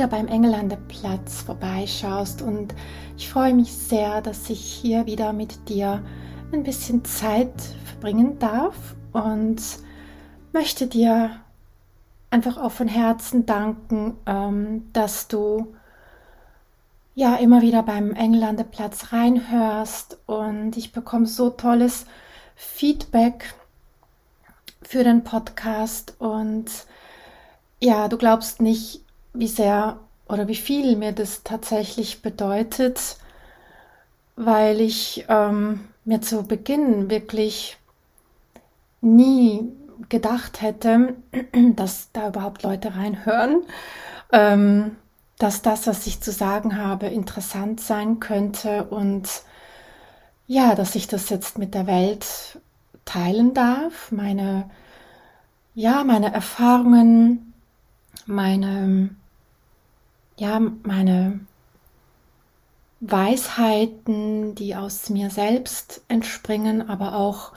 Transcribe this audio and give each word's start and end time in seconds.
Wieder 0.00 0.08
beim 0.08 0.28
Engellandeplatz 0.28 1.42
vorbeischaust. 1.42 2.40
Und 2.40 2.74
ich 3.18 3.28
freue 3.28 3.52
mich 3.52 3.70
sehr, 3.70 4.22
dass 4.22 4.48
ich 4.48 4.58
hier 4.58 5.04
wieder 5.04 5.34
mit 5.34 5.68
dir 5.68 6.02
ein 6.52 6.62
bisschen 6.62 7.04
Zeit 7.04 7.52
verbringen 7.84 8.38
darf 8.38 8.96
und 9.12 9.60
möchte 10.54 10.86
dir 10.86 11.32
einfach 12.30 12.56
auch 12.56 12.72
von 12.72 12.88
Herzen 12.88 13.44
danken, 13.44 14.16
ähm, 14.24 14.90
dass 14.94 15.28
du 15.28 15.74
ja 17.14 17.36
immer 17.36 17.60
wieder 17.60 17.82
beim 17.82 18.12
Englandeplatz 18.12 19.12
reinhörst. 19.12 20.16
Und 20.24 20.78
ich 20.78 20.92
bekomme 20.92 21.26
so 21.26 21.50
tolles 21.50 22.06
Feedback 22.56 23.52
für 24.80 25.04
den 25.04 25.24
Podcast. 25.24 26.14
Und 26.18 26.70
ja, 27.80 28.08
du 28.08 28.16
glaubst 28.16 28.62
nicht, 28.62 29.04
wie 29.32 29.48
sehr 29.48 29.98
oder 30.28 30.48
wie 30.48 30.56
viel 30.56 30.96
mir 30.96 31.12
das 31.12 31.42
tatsächlich 31.42 32.22
bedeutet, 32.22 33.16
weil 34.36 34.80
ich 34.80 35.24
ähm, 35.28 35.88
mir 36.04 36.20
zu 36.20 36.44
Beginn 36.44 37.10
wirklich 37.10 37.76
nie 39.00 39.72
gedacht 40.08 40.62
hätte, 40.62 41.14
dass 41.74 42.10
da 42.12 42.28
überhaupt 42.28 42.62
Leute 42.62 42.96
reinhören, 42.96 43.62
ähm, 44.32 44.96
dass 45.38 45.62
das, 45.62 45.86
was 45.86 46.06
ich 46.06 46.20
zu 46.20 46.32
sagen 46.32 46.76
habe, 46.76 47.06
interessant 47.06 47.80
sein 47.80 48.20
könnte 48.20 48.84
und 48.84 49.28
ja, 50.46 50.74
dass 50.74 50.94
ich 50.94 51.06
das 51.06 51.28
jetzt 51.28 51.58
mit 51.58 51.74
der 51.74 51.86
Welt 51.86 52.26
teilen 53.04 53.54
darf, 53.54 54.10
meine, 54.10 54.68
ja, 55.74 56.04
meine 56.04 56.32
Erfahrungen, 56.32 57.52
meine, 58.26 59.10
ja, 60.40 60.58
meine 60.84 61.38
Weisheiten, 63.00 64.54
die 64.54 64.74
aus 64.74 65.10
mir 65.10 65.28
selbst 65.28 66.00
entspringen, 66.08 66.88
aber 66.88 67.14
auch 67.14 67.52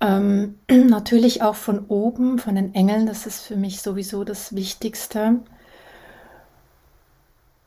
ähm, 0.00 0.58
natürlich 0.70 1.42
auch 1.42 1.54
von 1.54 1.86
oben, 1.88 2.38
von 2.38 2.56
den 2.56 2.74
Engeln, 2.74 3.06
das 3.06 3.26
ist 3.26 3.40
für 3.40 3.56
mich 3.56 3.80
sowieso 3.80 4.22
das 4.24 4.54
Wichtigste. 4.54 5.40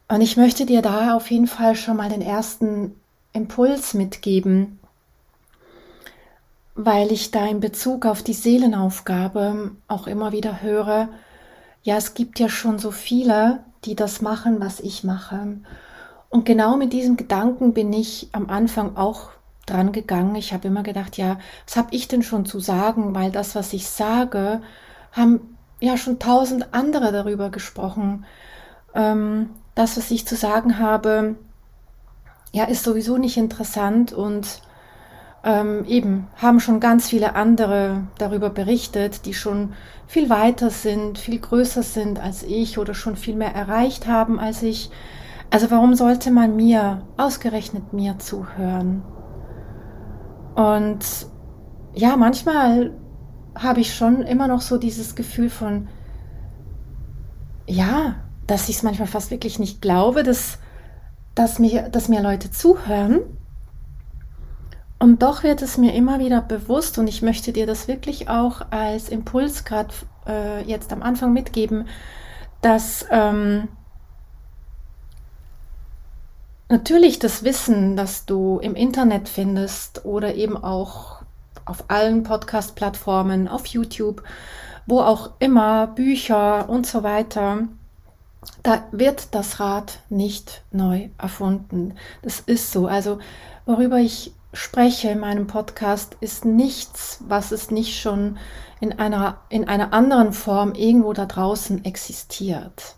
Und 0.07 0.21
ich 0.21 0.37
möchte 0.37 0.67
dir 0.67 0.83
da 0.83 1.15
auf 1.15 1.31
jeden 1.31 1.47
Fall 1.47 1.75
schon 1.75 1.97
mal 1.97 2.09
den 2.09 2.21
ersten 2.21 2.95
Impuls 3.33 3.95
mitgeben, 3.95 4.79
weil 6.75 7.11
ich 7.11 7.31
da 7.31 7.47
in 7.47 7.59
Bezug 7.59 8.05
auf 8.05 8.21
die 8.21 8.33
Seelenaufgabe 8.33 9.71
auch 9.87 10.05
immer 10.05 10.31
wieder 10.31 10.61
höre, 10.61 11.09
ja, 11.81 11.97
es 11.97 12.13
gibt 12.13 12.39
ja 12.39 12.49
schon 12.49 12.77
so 12.77 12.91
viele, 12.91 13.63
die 13.85 13.95
das 13.95 14.21
machen, 14.21 14.59
was 14.59 14.79
ich 14.79 15.03
mache. 15.03 15.57
Und 16.29 16.45
genau 16.45 16.77
mit 16.77 16.93
diesem 16.93 17.17
Gedanken 17.17 17.73
bin 17.73 17.91
ich 17.91 18.29
am 18.31 18.49
Anfang 18.49 18.95
auch 18.95 19.29
dran 19.65 19.91
gegangen. 19.91 20.35
Ich 20.35 20.53
habe 20.53 20.67
immer 20.67 20.83
gedacht, 20.83 21.17
ja, 21.17 21.39
was 21.65 21.75
habe 21.75 21.89
ich 21.91 22.07
denn 22.07 22.23
schon 22.23 22.45
zu 22.45 22.59
sagen? 22.59 23.13
Weil 23.15 23.31
das, 23.31 23.55
was 23.55 23.73
ich 23.73 23.87
sage, 23.87 24.61
haben 25.11 25.57
ja 25.79 25.97
schon 25.97 26.19
tausend 26.19 26.73
andere 26.73 27.11
darüber 27.11 27.49
gesprochen. 27.49 28.25
Ähm, 28.93 29.49
das, 29.75 29.97
was 29.97 30.11
ich 30.11 30.27
zu 30.27 30.35
sagen 30.35 30.79
habe, 30.79 31.35
ja, 32.51 32.65
ist 32.65 32.83
sowieso 32.83 33.17
nicht 33.17 33.37
interessant 33.37 34.13
und 34.13 34.61
ähm, 35.43 35.85
eben 35.85 36.27
haben 36.35 36.59
schon 36.59 36.79
ganz 36.79 37.09
viele 37.09 37.35
andere 37.35 38.03
darüber 38.17 38.49
berichtet, 38.49 39.25
die 39.25 39.33
schon 39.33 39.73
viel 40.07 40.29
weiter 40.29 40.69
sind, 40.69 41.17
viel 41.17 41.39
größer 41.39 41.83
sind 41.83 42.19
als 42.19 42.43
ich 42.43 42.77
oder 42.77 42.93
schon 42.93 43.15
viel 43.15 43.35
mehr 43.35 43.55
erreicht 43.55 44.07
haben 44.07 44.39
als 44.39 44.61
ich. 44.61 44.91
Also 45.49 45.71
warum 45.71 45.95
sollte 45.95 46.31
man 46.31 46.55
mir, 46.55 47.01
ausgerechnet 47.17 47.91
mir 47.93 48.19
zuhören? 48.19 49.03
Und 50.55 51.05
ja, 51.93 52.15
manchmal 52.17 52.91
habe 53.55 53.81
ich 53.81 53.95
schon 53.95 54.21
immer 54.21 54.47
noch 54.47 54.61
so 54.61 54.77
dieses 54.77 55.15
Gefühl 55.15 55.49
von, 55.49 55.87
ja, 57.67 58.15
dass 58.47 58.69
ich 58.69 58.77
es 58.77 58.83
manchmal 58.83 59.07
fast 59.07 59.31
wirklich 59.31 59.59
nicht 59.59 59.81
glaube, 59.81 60.23
dass, 60.23 60.59
dass, 61.35 61.59
mir, 61.59 61.89
dass 61.89 62.09
mir 62.09 62.21
Leute 62.21 62.51
zuhören. 62.51 63.21
Und 65.01 65.23
doch 65.23 65.41
wird 65.41 65.63
es 65.63 65.79
mir 65.79 65.95
immer 65.95 66.19
wieder 66.19 66.41
bewusst 66.41 66.99
und 66.99 67.07
ich 67.07 67.23
möchte 67.23 67.51
dir 67.51 67.65
das 67.65 67.87
wirklich 67.87 68.29
auch 68.29 68.61
als 68.69 69.09
Impuls 69.09 69.65
gerade 69.65 69.91
äh, 70.27 70.61
jetzt 70.63 70.93
am 70.93 71.01
Anfang 71.01 71.33
mitgeben, 71.33 71.87
dass 72.61 73.07
ähm, 73.09 73.67
Natürlich 76.69 77.17
das 77.19 77.43
Wissen, 77.43 77.97
das 77.97 78.25
du 78.25 78.59
im 78.59 78.75
Internet 78.75 79.27
findest 79.27 80.05
oder 80.05 80.35
eben 80.35 80.55
auch 80.55 81.21
auf 81.65 81.83
allen 81.89 82.23
Podcast-Plattformen, 82.23 83.49
auf 83.49 83.65
YouTube, 83.65 84.23
wo 84.85 85.01
auch 85.01 85.31
immer, 85.39 85.87
Bücher 85.87 86.69
und 86.69 86.87
so 86.87 87.03
weiter, 87.03 87.67
da 88.63 88.83
wird 88.93 89.35
das 89.35 89.59
Rad 89.59 89.99
nicht 90.09 90.63
neu 90.71 91.09
erfunden. 91.17 91.95
Das 92.21 92.39
ist 92.39 92.71
so. 92.71 92.87
Also 92.87 93.19
worüber 93.65 93.97
ich 93.97 94.31
spreche 94.53 95.09
in 95.09 95.19
meinem 95.19 95.47
Podcast 95.47 96.17
ist 96.19 96.45
nichts, 96.45 97.23
was 97.27 97.51
es 97.51 97.71
nicht 97.71 97.99
schon 97.99 98.37
in 98.79 98.99
einer, 98.99 99.39
in 99.49 99.67
einer 99.67 99.93
anderen 99.93 100.33
Form 100.33 100.73
irgendwo 100.73 101.13
da 101.13 101.25
draußen 101.25 101.85
existiert. 101.85 102.95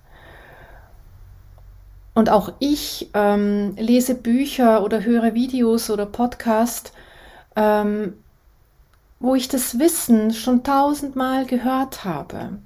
Und 2.16 2.30
auch 2.30 2.54
ich 2.60 3.10
ähm, 3.14 3.76
lese 3.76 4.16
Bücher 4.16 4.84
oder 4.84 5.04
höre 5.04 5.34
Videos 5.34 5.90
oder 5.90 6.06
Podcast, 6.06 6.94
ähm, 7.56 8.14
wo 9.20 9.36
ich 9.36 9.48
das 9.48 9.80
Wissen 9.80 10.34
schon 10.34 10.64
tausendmal 10.64 11.46
gehört 11.46 12.04
habe. 12.04 12.60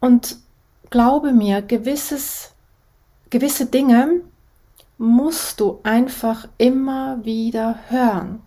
Und 0.00 0.36
glaube 0.90 1.32
mir, 1.32 1.60
gewisses, 1.62 2.52
gewisse 3.30 3.66
Dinge 3.66 4.22
musst 4.98 5.60
du 5.60 5.80
einfach 5.84 6.48
immer 6.58 7.24
wieder 7.24 7.78
hören, 7.88 8.42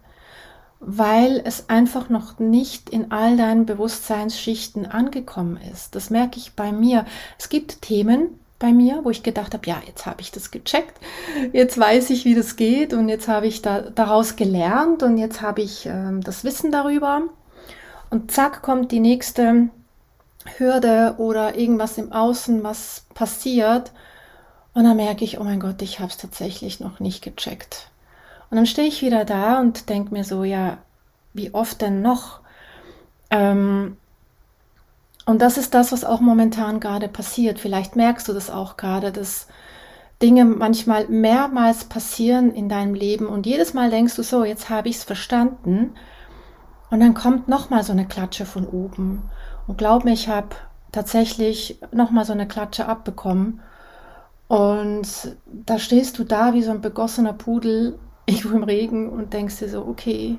weil 0.80 1.42
es 1.46 1.70
einfach 1.70 2.10
noch 2.10 2.40
nicht 2.40 2.90
in 2.90 3.12
all 3.12 3.38
deinen 3.38 3.66
Bewusstseinsschichten 3.66 4.86
angekommen 4.86 5.58
ist. 5.72 5.96
Das 5.96 6.10
merke 6.10 6.38
ich 6.38 6.54
bei 6.54 6.72
mir. 6.72 7.06
Es 7.40 7.50
gibt 7.50 7.82
Themen, 7.82 8.40
bei 8.60 8.74
mir, 8.74 9.04
wo 9.04 9.10
ich 9.10 9.24
gedacht 9.24 9.54
habe, 9.54 9.68
ja, 9.68 9.82
jetzt 9.88 10.06
habe 10.06 10.22
ich 10.22 10.32
das 10.32 10.52
gecheckt, 10.52 11.00
jetzt 11.52 11.80
weiß 11.80 12.12
ich, 12.12 12.26
wie 12.26 12.36
das 12.36 12.56
geht 12.56 12.94
und 12.94 13.10
jetzt 13.10 13.28
habe 13.28 13.48
ich 13.48 13.62
da, 13.62 13.82
daraus 13.82 14.36
gelernt 14.36 15.02
und 15.02 15.18
jetzt 15.18 15.42
habe 15.42 15.62
ich 15.62 15.88
äh, 15.88 16.20
das 16.24 16.44
Wissen 16.44 16.72
darüber. 16.72 17.24
Und 18.12 18.32
zack 18.32 18.62
kommt 18.62 18.92
die 18.92 19.00
nächste 19.00 19.70
Hürde 20.58 21.16
oder 21.18 21.58
irgendwas 21.58 21.98
im 21.98 22.12
Außen, 22.12 22.64
was 22.64 23.06
passiert. 23.14 23.92
Und 24.74 24.84
dann 24.86 24.98
merke 24.98 25.24
ich, 25.24 25.40
oh 25.40 25.44
mein 25.44 25.60
Gott, 25.60 25.82
ich 25.82 26.00
habe 26.00 26.10
es 26.10 26.18
tatsächlich 26.18 26.80
noch 26.80 27.00
nicht 27.00 27.22
gecheckt. 27.22 27.90
Und 28.50 28.58
dann 28.58 28.66
stehe 28.66 28.88
ich 28.88 29.02
wieder 29.02 29.26
da 29.26 29.60
und 29.60 29.90
denke 29.90 30.14
mir 30.14 30.24
so, 30.24 30.44
ja, 30.44 30.78
wie 31.34 31.54
oft 31.54 31.82
denn 31.82 32.02
noch? 32.02 32.40
Ähm, 33.30 33.98
und 35.26 35.42
das 35.42 35.58
ist 35.58 35.74
das, 35.74 35.92
was 35.92 36.04
auch 36.04 36.20
momentan 36.20 36.80
gerade 36.80 37.08
passiert. 37.08 37.60
Vielleicht 37.60 37.96
merkst 37.96 38.28
du 38.28 38.34
das 38.34 38.50
auch 38.50 38.76
gerade, 38.78 39.12
dass 39.12 39.48
Dinge 40.22 40.46
manchmal 40.46 41.08
mehrmals 41.08 41.86
passieren 41.86 42.52
in 42.54 42.70
deinem 42.70 42.94
Leben 42.94 43.28
und 43.28 43.46
jedes 43.46 43.74
Mal 43.74 43.90
denkst 43.90 44.16
du 44.16 44.24
so, 44.24 44.44
jetzt 44.44 44.70
habe 44.70 44.90
ich 44.90 44.98
es 44.98 45.04
verstanden. 45.04 45.94
Und 46.90 47.00
dann 47.00 47.14
kommt 47.14 47.48
nochmal 47.48 47.84
so 47.84 47.94
eine 47.94 48.06
Klatsche 48.06 48.46
von 48.46 48.68
oben. 48.68 49.24
Und 49.68 49.78
glaub 49.78 50.04
mir, 50.04 50.14
ich 50.14 50.28
habe 50.28 50.50
tatsächlich 50.92 51.80
nochmal 51.92 52.26
so 52.26 52.34
eine 52.34 52.48
Klatsche 52.48 52.88
abbekommen. 52.88 53.62
Und 54.52 55.38
da 55.46 55.80
stehst 55.80 56.20
du 56.20 56.24
da 56.24 56.54
wie 56.54 56.64
so 56.64 56.72
ein 56.72 56.82
begossener 56.82 57.34
Pudel 57.34 57.98
irgendwo 58.26 58.58
im 58.58 58.64
Regen 58.64 59.10
und 59.10 59.34
denkst 59.34 59.60
dir 59.60 59.70
so, 59.70 59.86
okay, 59.86 60.38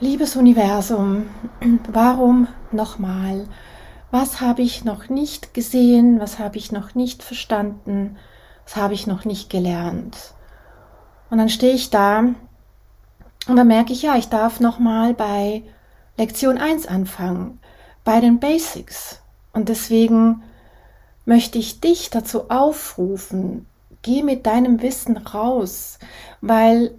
Liebes 0.00 0.36
Universum, 0.36 1.26
warum 1.90 2.48
nochmal? 2.72 3.46
was 4.14 4.40
habe 4.40 4.62
ich 4.62 4.84
noch 4.84 5.08
nicht 5.08 5.54
gesehen, 5.54 6.20
was 6.20 6.38
habe 6.38 6.56
ich 6.56 6.70
noch 6.70 6.94
nicht 6.94 7.24
verstanden, 7.24 8.16
was 8.64 8.76
habe 8.76 8.94
ich 8.94 9.08
noch 9.08 9.24
nicht 9.24 9.50
gelernt. 9.50 10.34
Und 11.30 11.38
dann 11.38 11.48
stehe 11.48 11.74
ich 11.74 11.90
da 11.90 12.20
und 13.48 13.56
dann 13.56 13.66
merke 13.66 13.92
ich, 13.92 14.02
ja, 14.02 14.14
ich 14.14 14.28
darf 14.28 14.60
nochmal 14.60 15.14
bei 15.14 15.64
Lektion 16.16 16.58
1 16.58 16.86
anfangen, 16.86 17.58
bei 18.04 18.20
den 18.20 18.38
Basics. 18.38 19.20
Und 19.52 19.68
deswegen 19.68 20.44
möchte 21.24 21.58
ich 21.58 21.80
dich 21.80 22.10
dazu 22.10 22.50
aufrufen, 22.50 23.66
geh 24.02 24.22
mit 24.22 24.46
deinem 24.46 24.82
Wissen 24.82 25.16
raus, 25.16 25.98
weil 26.40 26.94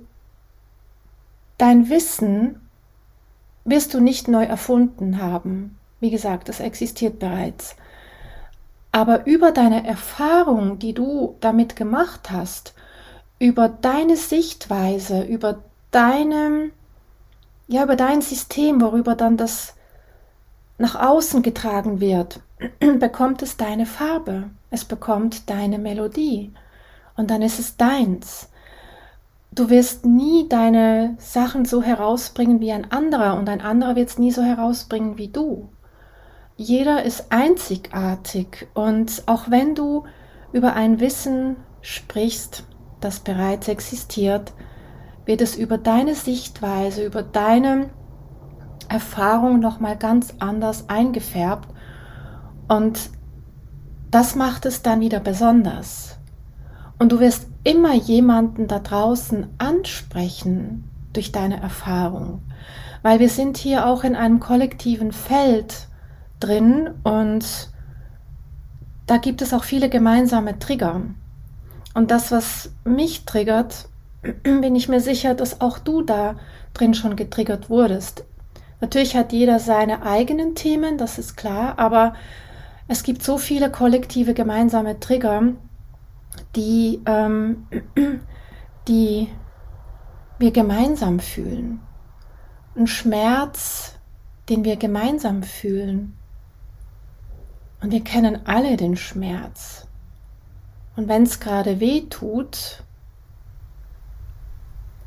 dein 1.57 1.89
Wissen 1.89 2.59
wirst 3.63 3.93
du 3.93 3.99
nicht 3.99 4.27
neu 4.27 4.43
erfunden 4.43 5.21
haben. 5.21 5.77
Wie 5.99 6.11
gesagt, 6.11 6.49
es 6.49 6.59
existiert 6.59 7.19
bereits. 7.19 7.75
Aber 8.91 9.25
über 9.25 9.51
deine 9.51 9.85
Erfahrung, 9.85 10.79
die 10.79 10.93
du 10.93 11.35
damit 11.41 11.75
gemacht 11.75 12.31
hast, 12.31 12.73
über 13.39 13.67
deine 13.67 14.15
Sichtweise, 14.15 15.23
über 15.23 15.63
deinem, 15.91 16.71
ja, 17.67 17.83
über 17.83 17.95
dein 17.95 18.21
System, 18.21 18.81
worüber 18.81 19.15
dann 19.15 19.37
das 19.37 19.75
nach 20.77 20.95
außen 20.95 21.41
getragen 21.41 21.99
wird, 21.99 22.39
bekommt 22.99 23.41
es 23.41 23.57
deine 23.57 23.85
Farbe, 23.85 24.49
es 24.69 24.85
bekommt 24.85 25.49
deine 25.49 25.77
Melodie 25.77 26.53
und 27.17 27.29
dann 27.29 27.41
ist 27.41 27.59
es 27.59 27.77
deins. 27.77 28.49
Du 29.51 29.69
wirst 29.69 30.05
nie 30.05 30.49
deine 30.49 31.15
Sachen 31.17 31.65
so 31.65 31.81
herausbringen 31.81 32.59
wie 32.59 32.71
ein 32.71 32.91
anderer 32.91 33.37
und 33.37 33.47
ein 33.47 33.61
anderer 33.61 33.95
wird 33.95 34.09
es 34.09 34.17
nie 34.17 34.31
so 34.31 34.41
herausbringen 34.43 35.17
wie 35.17 35.29
du. 35.29 35.69
Jeder 36.57 37.03
ist 37.03 37.31
einzigartig 37.31 38.67
und 38.73 39.23
auch 39.25 39.49
wenn 39.49 39.75
du 39.75 40.05
über 40.51 40.73
ein 40.73 40.99
Wissen 40.99 41.57
sprichst, 41.81 42.63
das 43.01 43.19
bereits 43.19 43.67
existiert, 43.67 44.53
wird 45.25 45.41
es 45.41 45.55
über 45.57 45.77
deine 45.77 46.15
Sichtweise, 46.15 47.05
über 47.05 47.23
deine 47.23 47.89
Erfahrung 48.87 49.59
nochmal 49.59 49.97
ganz 49.97 50.35
anders 50.39 50.89
eingefärbt 50.89 51.74
und 52.67 53.09
das 54.11 54.35
macht 54.35 54.65
es 54.65 54.81
dann 54.81 55.01
wieder 55.01 55.19
besonders. 55.19 56.17
Und 56.97 57.11
du 57.11 57.19
wirst 57.19 57.47
immer 57.63 57.93
jemanden 57.93 58.67
da 58.67 58.79
draußen 58.79 59.47
ansprechen 59.57 60.89
durch 61.13 61.31
deine 61.31 61.61
Erfahrung, 61.61 62.41
weil 63.01 63.19
wir 63.19 63.29
sind 63.29 63.57
hier 63.57 63.85
auch 63.85 64.03
in 64.03 64.15
einem 64.15 64.39
kollektiven 64.39 65.11
Feld 65.11 65.87
drin 66.39 66.91
und 67.03 67.69
da 69.07 69.17
gibt 69.17 69.41
es 69.41 69.53
auch 69.53 69.63
viele 69.63 69.89
gemeinsame 69.89 70.57
Trigger. 70.59 71.01
Und 71.93 72.11
das, 72.11 72.31
was 72.31 72.71
mich 72.83 73.25
triggert, 73.25 73.89
bin 74.43 74.75
ich 74.75 74.89
mir 74.89 74.99
sicher, 74.99 75.33
dass 75.33 75.61
auch 75.61 75.79
du 75.79 76.01
da 76.01 76.35
drin 76.73 76.93
schon 76.93 77.15
getriggert 77.15 77.69
wurdest. 77.69 78.25
Natürlich 78.81 79.15
hat 79.15 79.31
jeder 79.31 79.59
seine 79.59 80.03
eigenen 80.03 80.55
Themen, 80.55 80.97
das 80.97 81.17
ist 81.17 81.37
klar, 81.37 81.79
aber 81.79 82.13
es 82.87 83.03
gibt 83.03 83.23
so 83.23 83.37
viele 83.37 83.71
kollektive 83.71 84.33
gemeinsame 84.33 84.99
Trigger, 84.99 85.53
die, 86.55 87.01
ähm, 87.05 87.67
die 88.87 89.29
wir 90.37 90.51
gemeinsam 90.51 91.19
fühlen. 91.19 91.79
Ein 92.75 92.87
Schmerz, 92.87 93.95
den 94.49 94.63
wir 94.63 94.75
gemeinsam 94.75 95.43
fühlen. 95.43 96.17
Und 97.81 97.91
wir 97.91 98.03
kennen 98.03 98.45
alle 98.45 98.77
den 98.77 98.97
Schmerz. 98.97 99.87
Und 100.95 101.07
wenn 101.07 101.23
es 101.23 101.39
gerade 101.39 101.79
weh 101.79 102.01
tut, 102.01 102.83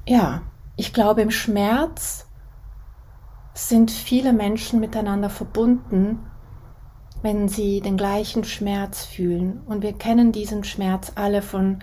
ja, 0.06 0.42
ich 0.76 0.92
glaube, 0.92 1.22
im 1.22 1.30
Schmerz 1.30 2.26
sind 3.54 3.90
viele 3.90 4.32
Menschen 4.32 4.80
miteinander 4.80 5.30
verbunden, 5.30 6.20
wenn 7.22 7.48
sie 7.48 7.80
den 7.80 7.96
gleichen 7.96 8.44
Schmerz 8.44 9.04
fühlen. 9.04 9.60
Und 9.66 9.82
wir 9.82 9.92
kennen 9.92 10.32
diesen 10.32 10.64
Schmerz 10.64 11.12
alle 11.14 11.42
von 11.42 11.80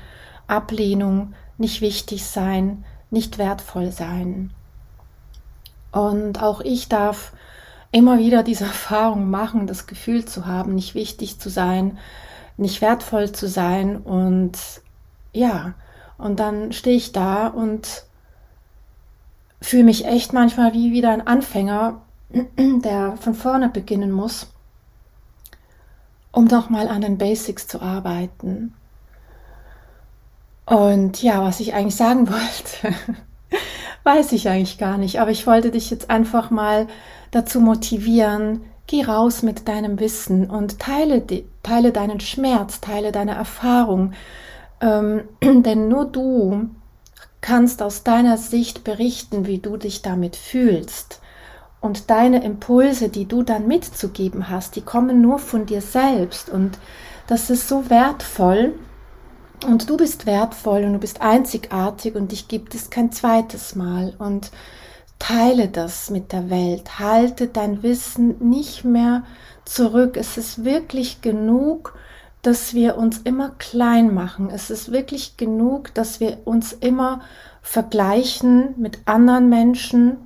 Ablehnung, 0.47 1.33
nicht 1.57 1.81
wichtig 1.81 2.25
sein, 2.25 2.85
nicht 3.09 3.37
wertvoll 3.37 3.91
sein. 3.91 4.51
Und 5.91 6.41
auch 6.41 6.61
ich 6.61 6.89
darf 6.89 7.33
immer 7.91 8.19
wieder 8.19 8.43
diese 8.43 8.65
Erfahrung 8.65 9.29
machen, 9.29 9.67
das 9.67 9.87
Gefühl 9.87 10.25
zu 10.25 10.45
haben, 10.45 10.75
nicht 10.75 10.95
wichtig 10.95 11.39
zu 11.39 11.49
sein, 11.49 11.97
nicht 12.57 12.81
wertvoll 12.81 13.31
zu 13.31 13.47
sein. 13.47 13.97
Und 13.97 14.57
ja, 15.33 15.73
und 16.17 16.39
dann 16.39 16.71
stehe 16.71 16.95
ich 16.97 17.11
da 17.11 17.47
und 17.47 18.05
fühle 19.61 19.83
mich 19.83 20.05
echt 20.05 20.31
manchmal 20.33 20.73
wie 20.73 20.91
wieder 20.91 21.11
ein 21.11 21.25
Anfänger, 21.25 22.01
der 22.57 23.17
von 23.17 23.33
vorne 23.33 23.69
beginnen 23.69 24.11
muss, 24.11 24.47
um 26.35 26.49
doch 26.49 26.69
mal 26.69 26.89
an 26.89 27.01
den 27.01 27.17
Basics 27.17 27.65
zu 27.67 27.81
arbeiten. 27.81 28.73
Und 30.65 31.23
ja, 31.23 31.41
was 31.41 31.61
ich 31.61 31.73
eigentlich 31.73 31.95
sagen 31.95 32.29
wollte, 32.29 32.95
weiß 34.03 34.33
ich 34.33 34.49
eigentlich 34.49 34.77
gar 34.77 34.97
nicht, 34.97 35.19
aber 35.19 35.31
ich 35.31 35.47
wollte 35.47 35.71
dich 35.71 35.89
jetzt 35.89 36.09
einfach 36.09 36.51
mal 36.51 36.87
dazu 37.31 37.61
motivieren, 37.61 38.61
geh 38.87 39.03
raus 39.03 39.43
mit 39.43 39.67
deinem 39.67 39.99
Wissen 39.99 40.49
und 40.49 40.79
teile, 40.79 41.23
teile 41.63 41.91
deinen 41.91 42.19
Schmerz, 42.19 42.81
teile 42.81 43.13
deine 43.13 43.35
Erfahrung, 43.35 44.13
ähm, 44.81 45.23
denn 45.41 45.87
nur 45.87 46.05
du 46.05 46.69
kannst 47.39 47.81
aus 47.81 48.03
deiner 48.03 48.37
Sicht 48.37 48.83
berichten, 48.83 49.45
wie 49.45 49.59
du 49.59 49.77
dich 49.77 50.01
damit 50.01 50.35
fühlst. 50.35 51.21
Und 51.85 52.09
deine 52.09 52.43
Impulse, 52.43 53.09
die 53.09 53.27
du 53.27 53.43
dann 53.43 53.67
mitzugeben 53.67 54.49
hast, 54.49 54.75
die 54.75 54.81
kommen 54.81 55.21
nur 55.21 55.37
von 55.37 55.67
dir 55.67 55.81
selbst. 55.81 56.49
Und 56.49 56.79
das 57.27 57.51
ist 57.51 57.67
so 57.67 57.91
wertvoll. 57.91 58.73
Und 59.67 59.87
du 59.87 59.95
bist 59.95 60.25
wertvoll 60.25 60.83
und 60.83 60.93
du 60.93 60.99
bist 60.99 61.21
einzigartig 61.21 62.15
und 62.15 62.31
dich 62.31 62.47
gibt 62.47 62.73
es 62.73 62.89
kein 62.89 63.11
zweites 63.11 63.75
Mal. 63.75 64.15
Und 64.17 64.49
teile 65.19 65.67
das 65.67 66.09
mit 66.09 66.31
der 66.31 66.49
Welt. 66.49 66.97
Halte 66.97 67.45
dein 67.45 67.83
Wissen 67.83 68.35
nicht 68.39 68.83
mehr 68.83 69.21
zurück. 69.63 70.17
Es 70.17 70.37
ist 70.37 70.65
wirklich 70.65 71.21
genug, 71.21 71.93
dass 72.41 72.73
wir 72.73 72.97
uns 72.97 73.19
immer 73.19 73.51
klein 73.59 74.11
machen. 74.11 74.49
Es 74.49 74.71
ist 74.71 74.91
wirklich 74.91 75.37
genug, 75.37 75.93
dass 75.93 76.19
wir 76.19 76.39
uns 76.45 76.73
immer 76.73 77.21
vergleichen 77.61 78.73
mit 78.75 79.01
anderen 79.05 79.49
Menschen. 79.49 80.24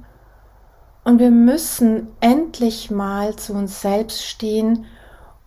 Und 1.09 1.17
wir 1.17 1.31
müssen 1.31 2.07
endlich 2.19 2.91
mal 2.91 3.35
zu 3.35 3.53
uns 3.53 3.81
selbst 3.81 4.23
stehen 4.23 4.85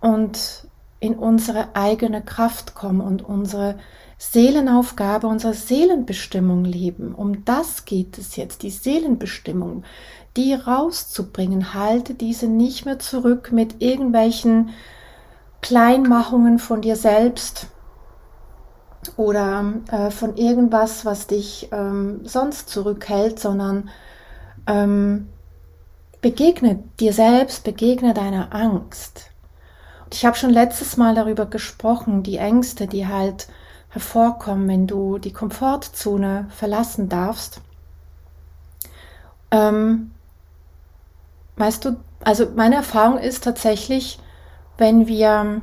und 0.01 0.67
in 0.99 1.15
unsere 1.15 1.77
eigene 1.77 2.21
Kraft 2.21 2.75
kommen 2.75 3.01
und 3.01 3.23
unsere 3.23 3.79
Seelenaufgabe, 4.19 5.29
unsere 5.29 5.55
Seelenbestimmung 5.55 6.65
leben. 6.65 7.15
Um 7.15 7.45
das 7.45 7.85
geht 7.85 8.19
es 8.19 8.35
jetzt, 8.35 8.65
die 8.65 8.71
Seelenbestimmung, 8.71 9.85
die 10.37 10.53
rauszubringen. 10.53 11.75
Halte 11.75 12.15
diese 12.15 12.49
nicht 12.49 12.85
mehr 12.85 12.99
zurück 12.99 13.53
mit 13.53 13.81
irgendwelchen 13.81 14.71
Kleinmachungen 15.61 16.59
von 16.59 16.81
dir 16.81 16.97
selbst 16.97 17.69
oder 19.17 19.75
äh, 19.93 20.11
von 20.11 20.37
irgendwas, 20.37 21.05
was 21.05 21.29
dich 21.29 21.69
ähm, 21.71 22.23
sonst 22.25 22.69
zurückhält, 22.69 23.39
sondern 23.39 23.91
ähm, 24.67 25.29
begegne 26.23 26.83
dir 27.01 27.13
selbst, 27.13 27.65
begegne 27.65 28.15
deiner 28.15 28.55
Angst. 28.55 29.31
Und 30.05 30.15
ich 30.15 30.25
habe 30.25 30.37
schon 30.37 30.51
letztes 30.51 30.97
Mal 30.97 31.15
darüber 31.15 31.47
gesprochen, 31.47 32.23
die 32.23 32.39
Ängste, 32.39 32.87
die 32.87 33.07
halt 33.07 33.49
hervorkommen, 33.91 34.69
wenn 34.69 34.87
du 34.87 35.19
die 35.19 35.33
Komfortzone 35.33 36.47
verlassen 36.51 37.09
darfst. 37.09 37.61
Ähm, 39.51 40.13
weißt 41.57 41.85
du, 41.85 41.97
also 42.21 42.47
meine 42.55 42.77
Erfahrung 42.77 43.19
ist 43.19 43.45
tatsächlich, 43.45 44.19
wenn 44.79 45.07
wir 45.09 45.61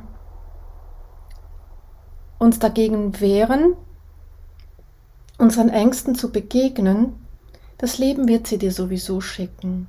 uns 2.38 2.58
dagegen 2.58 3.18
wehren, 3.20 3.76
unseren 5.38 5.70
Ängsten 5.70 6.14
zu 6.14 6.30
begegnen, 6.30 7.26
das 7.78 7.98
Leben 7.98 8.28
wird 8.28 8.46
sie 8.46 8.58
dir 8.58 8.72
sowieso 8.72 9.22
schicken. 9.22 9.88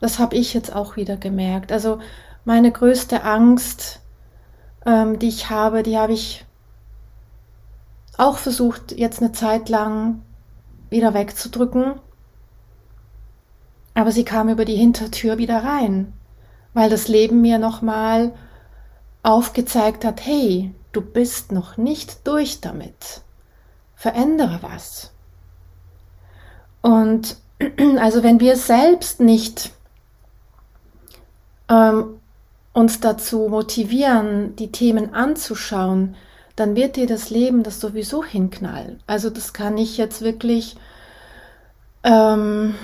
Das 0.00 0.18
habe 0.18 0.36
ich 0.36 0.54
jetzt 0.54 0.74
auch 0.74 0.96
wieder 0.96 1.16
gemerkt. 1.16 1.72
Also 1.72 1.98
meine 2.44 2.70
größte 2.70 3.24
Angst, 3.24 4.00
ähm, 4.86 5.18
die 5.18 5.28
ich 5.28 5.50
habe, 5.50 5.82
die 5.82 5.96
habe 5.98 6.12
ich 6.12 6.44
auch 8.16 8.38
versucht, 8.38 8.92
jetzt 8.92 9.20
eine 9.20 9.32
Zeit 9.32 9.68
lang 9.68 10.22
wieder 10.90 11.14
wegzudrücken. 11.14 11.94
Aber 13.94 14.12
sie 14.12 14.24
kam 14.24 14.48
über 14.48 14.64
die 14.64 14.76
Hintertür 14.76 15.38
wieder 15.38 15.62
rein. 15.64 16.12
weil 16.74 16.90
das 16.90 17.06
Leben 17.06 17.40
mir 17.40 17.58
nochmal 17.58 18.32
aufgezeigt 19.22 20.04
hat, 20.04 20.26
hey, 20.26 20.74
du 20.92 21.00
bist 21.00 21.52
noch 21.52 21.76
nicht 21.76 22.26
durch 22.26 22.60
damit. 22.60 23.22
Verändere 23.94 24.58
was. 24.60 25.12
Und 26.82 27.36
also 27.98 28.22
wenn 28.22 28.40
wir 28.40 28.56
selbst 28.56 29.20
nicht 29.20 29.72
ähm, 31.74 32.20
uns 32.72 33.00
dazu 33.00 33.48
motivieren, 33.48 34.56
die 34.56 34.72
Themen 34.72 35.14
anzuschauen, 35.14 36.16
dann 36.56 36.76
wird 36.76 36.96
dir 36.96 37.06
das 37.06 37.30
Leben 37.30 37.62
das 37.62 37.80
sowieso 37.80 38.24
hinknallen. 38.24 39.00
Also 39.06 39.30
das 39.30 39.52
kann 39.52 39.76
ich 39.76 39.96
jetzt 39.96 40.22
wirklich 40.22 40.76
ähm, 42.04 42.74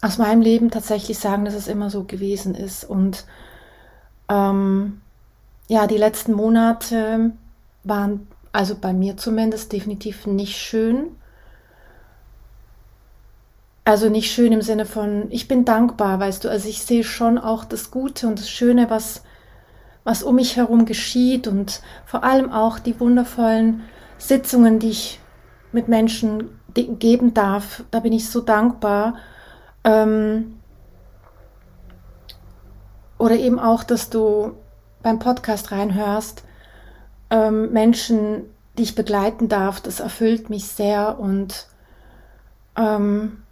aus 0.00 0.18
meinem 0.18 0.42
Leben 0.42 0.70
tatsächlich 0.70 1.18
sagen, 1.18 1.44
dass 1.44 1.54
es 1.54 1.68
immer 1.68 1.90
so 1.90 2.04
gewesen 2.04 2.54
ist. 2.54 2.84
Und 2.84 3.24
ähm, 4.28 5.00
ja, 5.68 5.86
die 5.86 5.98
letzten 5.98 6.32
Monate 6.32 7.32
waren 7.84 8.26
also 8.52 8.74
bei 8.74 8.92
mir 8.92 9.16
zumindest 9.16 9.72
definitiv 9.72 10.26
nicht 10.26 10.56
schön. 10.56 11.16
Also 13.84 14.08
nicht 14.08 14.30
schön 14.30 14.52
im 14.52 14.62
Sinne 14.62 14.86
von, 14.86 15.26
ich 15.30 15.48
bin 15.48 15.64
dankbar, 15.64 16.20
weißt 16.20 16.44
du, 16.44 16.48
also 16.48 16.68
ich 16.68 16.82
sehe 16.82 17.02
schon 17.02 17.36
auch 17.36 17.64
das 17.64 17.90
Gute 17.90 18.28
und 18.28 18.38
das 18.38 18.48
Schöne, 18.48 18.90
was, 18.90 19.24
was 20.04 20.22
um 20.22 20.36
mich 20.36 20.56
herum 20.56 20.84
geschieht 20.84 21.48
und 21.48 21.82
vor 22.06 22.22
allem 22.22 22.52
auch 22.52 22.78
die 22.78 22.98
wundervollen 23.00 23.82
Sitzungen, 24.18 24.78
die 24.78 24.90
ich 24.90 25.20
mit 25.72 25.88
Menschen 25.88 26.60
geben 26.74 27.34
darf. 27.34 27.82
Da 27.90 28.00
bin 28.00 28.12
ich 28.12 28.30
so 28.30 28.40
dankbar. 28.40 29.16
Ähm, 29.82 30.58
oder 33.18 33.36
eben 33.36 33.58
auch, 33.58 33.82
dass 33.82 34.10
du 34.10 34.54
beim 35.02 35.18
Podcast 35.18 35.72
reinhörst, 35.72 36.44
ähm, 37.30 37.72
Menschen, 37.72 38.44
die 38.78 38.82
ich 38.84 38.94
begleiten 38.94 39.48
darf, 39.48 39.80
das 39.80 40.00
erfüllt 40.00 40.50
mich 40.50 40.68
sehr 40.68 41.18
und 41.18 41.66
ähm, 42.76 43.42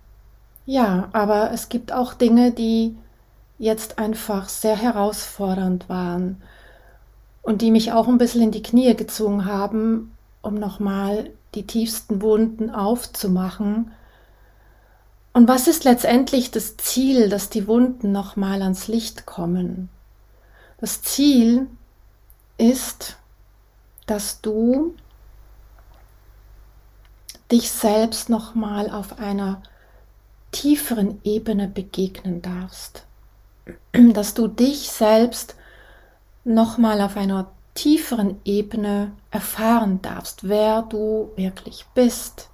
ja, 0.70 1.08
aber 1.12 1.50
es 1.50 1.68
gibt 1.68 1.90
auch 1.90 2.14
Dinge, 2.14 2.52
die 2.52 2.96
jetzt 3.58 3.98
einfach 3.98 4.48
sehr 4.48 4.76
herausfordernd 4.76 5.88
waren 5.88 6.40
und 7.42 7.60
die 7.60 7.72
mich 7.72 7.90
auch 7.90 8.06
ein 8.06 8.18
bisschen 8.18 8.42
in 8.42 8.52
die 8.52 8.62
Knie 8.62 8.94
gezogen 8.94 9.46
haben, 9.46 10.16
um 10.42 10.54
nochmal 10.54 11.30
die 11.56 11.66
tiefsten 11.66 12.22
Wunden 12.22 12.70
aufzumachen. 12.70 13.90
Und 15.32 15.48
was 15.48 15.66
ist 15.66 15.82
letztendlich 15.82 16.52
das 16.52 16.76
Ziel, 16.76 17.28
dass 17.28 17.50
die 17.50 17.66
Wunden 17.66 18.12
nochmal 18.12 18.62
ans 18.62 18.86
Licht 18.86 19.26
kommen? 19.26 19.88
Das 20.78 21.02
Ziel 21.02 21.66
ist, 22.58 23.16
dass 24.06 24.40
du 24.40 24.94
dich 27.50 27.72
selbst 27.72 28.28
nochmal 28.28 28.88
auf 28.88 29.18
einer 29.18 29.60
tieferen 30.52 31.20
Ebene 31.24 31.68
begegnen 31.68 32.42
darfst, 32.42 33.06
dass 33.92 34.34
du 34.34 34.48
dich 34.48 34.90
selbst 34.90 35.56
nochmal 36.44 37.00
auf 37.00 37.16
einer 37.16 37.50
tieferen 37.74 38.40
Ebene 38.44 39.12
erfahren 39.30 40.02
darfst, 40.02 40.48
wer 40.48 40.82
du 40.82 41.30
wirklich 41.36 41.86
bist. 41.94 42.50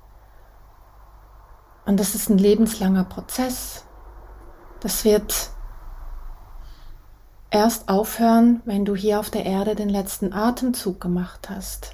Und 1.85 1.99
das 2.00 2.15
ist 2.15 2.29
ein 2.29 2.38
lebenslanger 2.38 3.05
Prozess. 3.05 3.85
Das 4.81 5.05
wird 5.05 5.50
erst 7.50 7.88
aufhören, 7.88 8.61
wenn 8.65 8.85
du 8.85 8.95
hier 8.95 9.21
auf 9.21 9.31
der 9.31 9.47
Erde 9.47 9.75
den 9.75 9.88
letzten 9.88 10.33
Atemzug 10.33 11.00
gemacht 11.00 11.49
hast. 11.49 11.93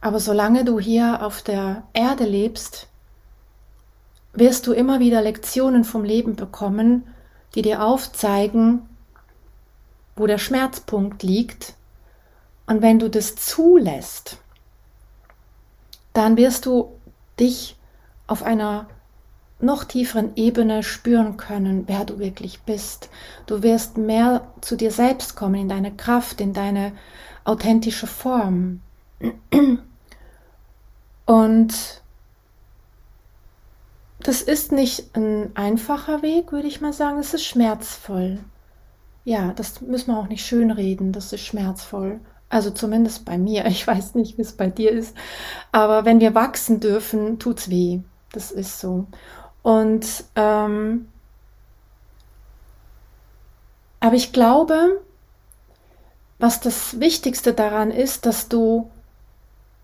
Aber 0.00 0.20
solange 0.20 0.64
du 0.64 0.78
hier 0.78 1.24
auf 1.24 1.42
der 1.42 1.84
Erde 1.94 2.24
lebst, 2.24 2.88
wirst 4.34 4.66
du 4.66 4.72
immer 4.72 5.00
wieder 5.00 5.22
Lektionen 5.22 5.84
vom 5.84 6.04
Leben 6.04 6.36
bekommen, 6.36 7.04
die 7.54 7.62
dir 7.62 7.82
aufzeigen, 7.82 8.88
wo 10.16 10.26
der 10.26 10.38
Schmerzpunkt 10.38 11.22
liegt. 11.22 11.74
Und 12.66 12.82
wenn 12.82 12.98
du 12.98 13.08
das 13.10 13.36
zulässt, 13.36 14.38
dann 16.12 16.36
wirst 16.36 16.66
du 16.66 16.92
dich 17.38 17.76
auf 18.26 18.42
einer 18.42 18.86
noch 19.60 19.84
tieferen 19.84 20.32
Ebene 20.36 20.82
spüren 20.82 21.36
können, 21.36 21.84
wer 21.86 22.04
du 22.04 22.18
wirklich 22.18 22.62
bist. 22.62 23.08
Du 23.46 23.62
wirst 23.62 23.96
mehr 23.96 24.46
zu 24.60 24.76
dir 24.76 24.90
selbst 24.90 25.36
kommen, 25.36 25.54
in 25.54 25.68
deine 25.68 25.94
Kraft, 25.94 26.40
in 26.40 26.52
deine 26.52 26.92
authentische 27.44 28.06
Form. 28.06 28.80
Und 31.26 32.02
das 34.24 34.40
ist 34.40 34.72
nicht 34.72 35.14
ein 35.14 35.54
einfacher 35.54 36.22
Weg, 36.22 36.50
würde 36.50 36.66
ich 36.66 36.80
mal 36.80 36.94
sagen. 36.94 37.18
Es 37.18 37.34
ist 37.34 37.44
schmerzvoll. 37.44 38.38
Ja, 39.24 39.52
das 39.52 39.82
müssen 39.82 40.12
wir 40.12 40.18
auch 40.18 40.28
nicht 40.28 40.44
schönreden. 40.44 41.12
Das 41.12 41.32
ist 41.34 41.42
schmerzvoll. 41.42 42.20
Also 42.48 42.70
zumindest 42.70 43.26
bei 43.26 43.36
mir. 43.36 43.66
Ich 43.68 43.86
weiß 43.86 44.14
nicht, 44.14 44.38
wie 44.38 44.42
es 44.42 44.52
bei 44.54 44.68
dir 44.68 44.90
ist. 44.90 45.14
Aber 45.72 46.06
wenn 46.06 46.20
wir 46.20 46.34
wachsen 46.34 46.80
dürfen, 46.80 47.38
tut's 47.38 47.68
weh. 47.68 48.00
Das 48.32 48.50
ist 48.50 48.80
so. 48.80 49.06
Und 49.62 50.06
ähm, 50.36 51.08
aber 54.00 54.16
ich 54.16 54.32
glaube, 54.32 55.02
was 56.38 56.60
das 56.60 56.98
Wichtigste 56.98 57.52
daran 57.52 57.90
ist, 57.90 58.24
dass 58.24 58.48
du, 58.48 58.90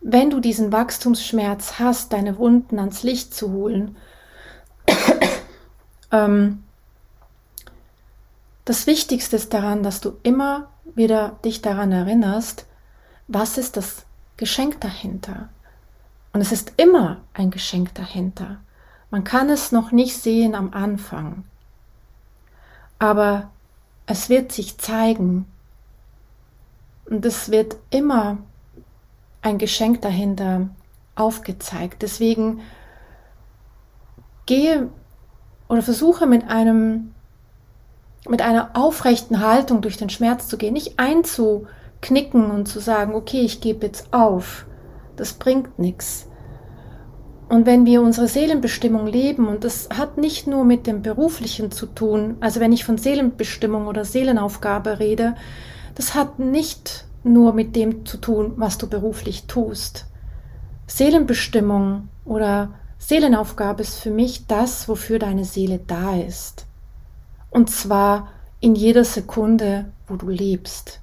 wenn 0.00 0.30
du 0.30 0.40
diesen 0.40 0.72
Wachstumsschmerz 0.72 1.78
hast, 1.78 2.14
deine 2.14 2.38
Wunden 2.38 2.78
ans 2.78 3.02
Licht 3.02 3.34
zu 3.34 3.52
holen, 3.52 3.96
ähm, 6.12 6.62
das 8.64 8.86
Wichtigste 8.86 9.36
ist 9.36 9.52
daran, 9.52 9.82
dass 9.82 10.00
du 10.00 10.16
immer 10.22 10.68
wieder 10.94 11.38
dich 11.44 11.62
daran 11.62 11.92
erinnerst, 11.92 12.66
was 13.26 13.58
ist 13.58 13.76
das 13.76 14.04
Geschenk 14.36 14.80
dahinter. 14.80 15.48
Und 16.32 16.40
es 16.40 16.52
ist 16.52 16.74
immer 16.76 17.18
ein 17.34 17.50
Geschenk 17.50 17.94
dahinter. 17.94 18.58
Man 19.10 19.24
kann 19.24 19.50
es 19.50 19.72
noch 19.72 19.90
nicht 19.90 20.16
sehen 20.16 20.54
am 20.54 20.72
Anfang, 20.72 21.44
aber 22.98 23.50
es 24.06 24.28
wird 24.28 24.52
sich 24.52 24.78
zeigen. 24.78 25.46
Und 27.06 27.24
es 27.24 27.50
wird 27.50 27.76
immer 27.90 28.38
ein 29.42 29.58
Geschenk 29.58 30.00
dahinter 30.02 30.68
aufgezeigt. 31.16 32.02
Deswegen 32.02 32.60
gehe 34.50 34.88
oder 35.68 35.80
versuche 35.80 36.26
mit 36.26 36.48
einem 36.48 37.14
mit 38.28 38.42
einer 38.42 38.70
aufrechten 38.74 39.40
Haltung 39.40 39.80
durch 39.80 39.96
den 39.96 40.10
Schmerz 40.10 40.48
zu 40.48 40.58
gehen, 40.58 40.74
nicht 40.74 40.98
einzuknicken 40.98 42.50
und 42.50 42.66
zu 42.66 42.80
sagen, 42.80 43.14
okay, 43.14 43.40
ich 43.40 43.60
gebe 43.62 43.86
jetzt 43.86 44.12
auf. 44.12 44.66
Das 45.16 45.32
bringt 45.34 45.78
nichts. 45.78 46.26
Und 47.48 47.64
wenn 47.64 47.86
wir 47.86 48.02
unsere 48.02 48.28
Seelenbestimmung 48.28 49.06
leben, 49.06 49.48
und 49.48 49.64
das 49.64 49.88
hat 49.96 50.18
nicht 50.18 50.46
nur 50.46 50.64
mit 50.64 50.86
dem 50.86 51.00
Beruflichen 51.00 51.70
zu 51.70 51.86
tun, 51.86 52.36
also 52.40 52.60
wenn 52.60 52.72
ich 52.72 52.84
von 52.84 52.98
Seelenbestimmung 52.98 53.86
oder 53.86 54.04
Seelenaufgabe 54.04 54.98
rede, 54.98 55.34
das 55.94 56.14
hat 56.14 56.38
nicht 56.38 57.06
nur 57.22 57.54
mit 57.54 57.74
dem 57.74 58.04
zu 58.04 58.18
tun, 58.18 58.52
was 58.56 58.78
du 58.78 58.88
beruflich 58.88 59.46
tust. 59.46 60.06
Seelenbestimmung 60.86 62.08
oder 62.24 62.79
Seelenaufgabe 63.00 63.80
ist 63.80 63.98
für 63.98 64.10
mich 64.10 64.46
das, 64.46 64.86
wofür 64.86 65.18
deine 65.18 65.46
Seele 65.46 65.80
da 65.84 66.14
ist. 66.16 66.66
Und 67.48 67.70
zwar 67.70 68.28
in 68.60 68.74
jeder 68.74 69.04
Sekunde, 69.04 69.86
wo 70.06 70.16
du 70.16 70.28
lebst. 70.28 71.00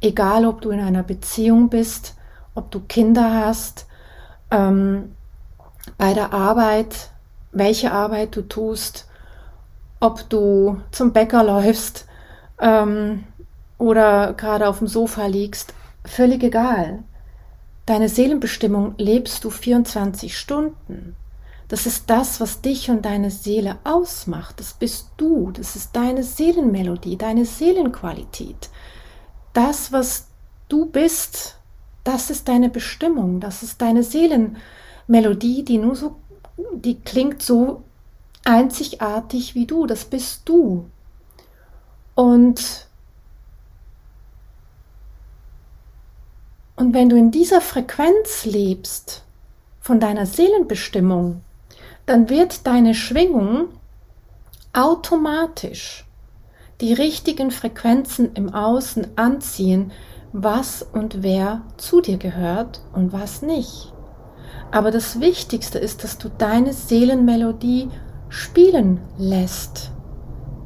Egal, 0.00 0.46
ob 0.46 0.60
du 0.60 0.70
in 0.70 0.80
einer 0.80 1.02
Beziehung 1.02 1.68
bist, 1.68 2.14
ob 2.54 2.70
du 2.70 2.80
Kinder 2.80 3.44
hast, 3.44 3.86
ähm, 4.52 5.16
bei 5.98 6.14
der 6.14 6.32
Arbeit, 6.32 7.10
welche 7.50 7.90
Arbeit 7.90 8.36
du 8.36 8.42
tust, 8.42 9.08
ob 9.98 10.28
du 10.30 10.80
zum 10.92 11.12
Bäcker 11.12 11.42
läufst 11.42 12.06
ähm, 12.60 13.24
oder 13.76 14.34
gerade 14.34 14.68
auf 14.68 14.78
dem 14.78 14.86
Sofa 14.86 15.26
liegst, 15.26 15.74
völlig 16.04 16.44
egal. 16.44 17.02
Deine 17.86 18.08
Seelenbestimmung 18.08 18.94
lebst 18.98 19.44
du 19.44 19.50
24 19.50 20.38
Stunden. 20.38 21.16
Das 21.68 21.86
ist 21.86 22.10
das, 22.10 22.40
was 22.40 22.60
dich 22.60 22.90
und 22.90 23.04
deine 23.04 23.30
Seele 23.30 23.78
ausmacht. 23.84 24.60
Das 24.60 24.74
bist 24.74 25.10
du. 25.16 25.50
Das 25.50 25.76
ist 25.76 25.96
deine 25.96 26.22
Seelenmelodie, 26.22 27.16
deine 27.16 27.46
Seelenqualität. 27.46 28.68
Das, 29.52 29.92
was 29.92 30.26
du 30.68 30.86
bist, 30.86 31.56
das 32.04 32.30
ist 32.30 32.48
deine 32.48 32.68
Bestimmung. 32.68 33.40
Das 33.40 33.62
ist 33.62 33.80
deine 33.80 34.02
Seelenmelodie, 34.02 35.64
die 35.64 35.78
nur 35.78 35.96
so, 35.96 36.16
die 36.74 37.00
klingt 37.00 37.42
so, 37.42 37.82
einzigartig 38.44 39.54
wie 39.54 39.66
du, 39.66 39.86
das 39.86 40.04
bist 40.04 40.42
du. 40.44 40.90
Und, 42.14 42.86
und 46.76 46.94
wenn 46.94 47.08
du 47.08 47.16
in 47.16 47.30
dieser 47.30 47.60
Frequenz 47.60 48.44
lebst, 48.44 49.22
von 49.80 50.00
deiner 50.00 50.24
Seelenbestimmung, 50.24 51.42
dann 52.06 52.28
wird 52.28 52.66
deine 52.66 52.94
Schwingung 52.94 53.68
automatisch 54.72 56.04
die 56.80 56.92
richtigen 56.92 57.50
Frequenzen 57.50 58.34
im 58.34 58.52
Außen 58.52 59.16
anziehen, 59.16 59.92
was 60.32 60.82
und 60.82 61.22
wer 61.22 61.62
zu 61.76 62.00
dir 62.00 62.18
gehört 62.18 62.82
und 62.92 63.12
was 63.12 63.42
nicht. 63.42 63.92
Aber 64.72 64.90
das 64.90 65.20
Wichtigste 65.20 65.78
ist, 65.78 66.02
dass 66.02 66.18
du 66.18 66.28
deine 66.28 66.72
Seelenmelodie 66.72 67.88
spielen 68.28 69.00
lässt. 69.16 69.92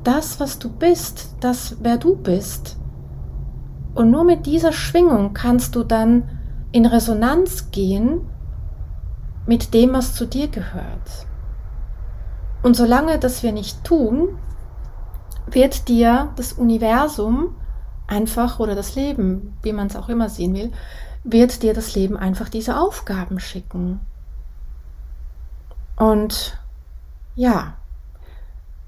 Das, 0.03 0.41
was 0.41 0.59
du 0.59 0.71
bist, 0.71 1.35
das, 1.41 1.77
wer 1.81 1.99
du 1.99 2.17
bist. 2.17 2.77
Und 3.95 4.11
nur 4.11 4.25
mit 4.25 4.47
dieser 4.47 4.73
Schwingung 4.73 5.35
kannst 5.35 5.75
du 5.75 5.85
dann 5.85 6.31
in 6.73 6.87
Resonanz 6.87 7.71
gehen 7.71 8.23
mit 9.47 9.75
dem, 9.75 9.93
was 9.93 10.15
zu 10.15 10.25
dir 10.25 10.49
gehört. 10.49 11.28
Und 12.63 12.75
solange 12.75 13.19
das 13.19 13.43
wir 13.43 13.53
nicht 13.53 13.85
tun, 13.85 14.39
wird 15.47 15.89
dir 15.89 16.33
das 16.37 16.53
Universum 16.53 17.55
einfach 18.07 18.59
oder 18.59 18.75
das 18.75 18.95
Leben, 18.95 19.57
wie 19.63 19.73
man 19.73 19.87
es 19.87 19.97
auch 19.97 20.09
immer 20.09 20.29
sehen 20.29 20.55
will, 20.55 20.73
wird 21.25 21.63
dir 21.63 21.75
das 21.75 21.95
Leben 21.95 22.17
einfach 22.17 22.49
diese 22.49 22.79
Aufgaben 22.79 23.39
schicken. 23.39 24.01
Und 25.97 26.59
ja, 27.35 27.75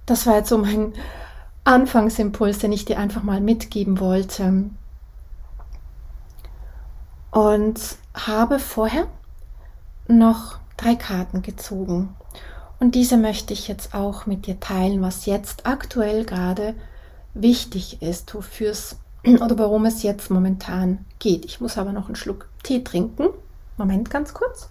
das 0.06 0.26
war 0.26 0.36
jetzt 0.36 0.48
so 0.48 0.58
mein 0.58 0.92
Anfangsimpuls, 1.64 2.58
den 2.58 2.72
ich 2.72 2.84
dir 2.84 2.98
einfach 2.98 3.22
mal 3.22 3.40
mitgeben 3.40 4.00
wollte. 4.00 4.64
Und 7.30 7.80
habe 8.14 8.58
vorher 8.58 9.06
noch 10.08 10.58
drei 10.76 10.96
Karten 10.96 11.42
gezogen. 11.42 12.16
Und 12.80 12.94
diese 12.94 13.18
möchte 13.18 13.52
ich 13.52 13.68
jetzt 13.68 13.94
auch 13.94 14.24
mit 14.24 14.46
dir 14.46 14.58
teilen, 14.58 15.02
was 15.02 15.26
jetzt 15.26 15.66
aktuell 15.66 16.24
gerade 16.24 16.74
wichtig 17.34 18.00
ist, 18.00 18.34
wofür 18.34 18.70
es 18.70 18.96
oder 19.24 19.58
warum 19.58 19.84
es 19.84 20.02
jetzt 20.02 20.30
momentan 20.30 21.04
geht. 21.18 21.44
Ich 21.44 21.60
muss 21.60 21.76
aber 21.76 21.92
noch 21.92 22.06
einen 22.06 22.16
Schluck 22.16 22.48
Tee 22.62 22.82
trinken. 22.82 23.28
Moment, 23.76 24.10
ganz 24.10 24.32
kurz. 24.32 24.70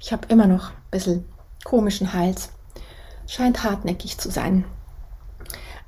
Ich 0.00 0.12
habe 0.12 0.28
immer 0.28 0.46
noch 0.46 0.70
ein 0.70 0.90
bisschen 0.92 1.24
komischen 1.64 2.12
Hals. 2.12 2.50
Scheint 3.26 3.64
hartnäckig 3.64 4.16
zu 4.18 4.30
sein. 4.30 4.64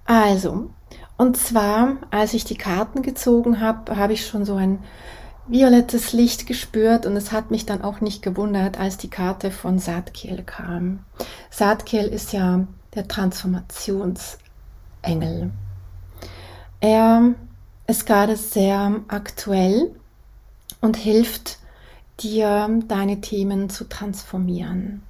Also, 0.05 0.71
und 1.17 1.37
zwar, 1.37 1.97
als 2.11 2.35
ich 2.35 2.45
die 2.45 2.59
Karten 2.59 3.03
gezogen 3.03 3.61
habe, 3.61 3.97
habe 3.97 4.15
ich 4.15 4.27
schon 4.27 4.45
so 4.45 4.57
ein 4.57 4.81
violettes 5.51 6.13
Licht 6.13 6.47
gespürt 6.47 7.07
und 7.07 7.17
es 7.17 7.33
hat 7.33 7.51
mich 7.51 7.67
dann 7.67 7.83
auch 7.83 8.01
nicht 8.01 8.23
gewundert, 8.23 8.79
als 8.79 8.97
die 8.97 9.11
Karte 9.11 9.51
von 9.51 9.79
Satkiel 9.79 10.43
kam. 10.43 11.01
Satkiel 11.51 12.07
ist 12.07 12.33
ja 12.33 12.67
der 12.95 13.09
Transformationsengel. 13.09 15.51
Er 16.81 17.35
ist 17.87 18.07
gerade 18.07 18.37
sehr 18.37 19.01
aktuell 19.09 19.91
und 20.81 20.97
hilft 20.97 21.59
dir, 22.21 22.69
deine 22.87 23.21
Themen 23.21 23.71
zu 23.71 23.89
transformieren. 23.89 25.03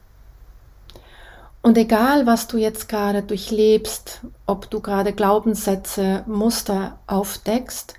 Und 1.63 1.77
egal, 1.77 2.27
was 2.27 2.47
du 2.47 2.57
jetzt 2.57 2.89
gerade 2.89 3.23
durchlebst, 3.23 4.23
ob 4.47 4.71
du 4.71 4.81
gerade 4.81 5.13
Glaubenssätze, 5.13 6.25
Muster 6.27 6.99
aufdeckst, 7.07 7.95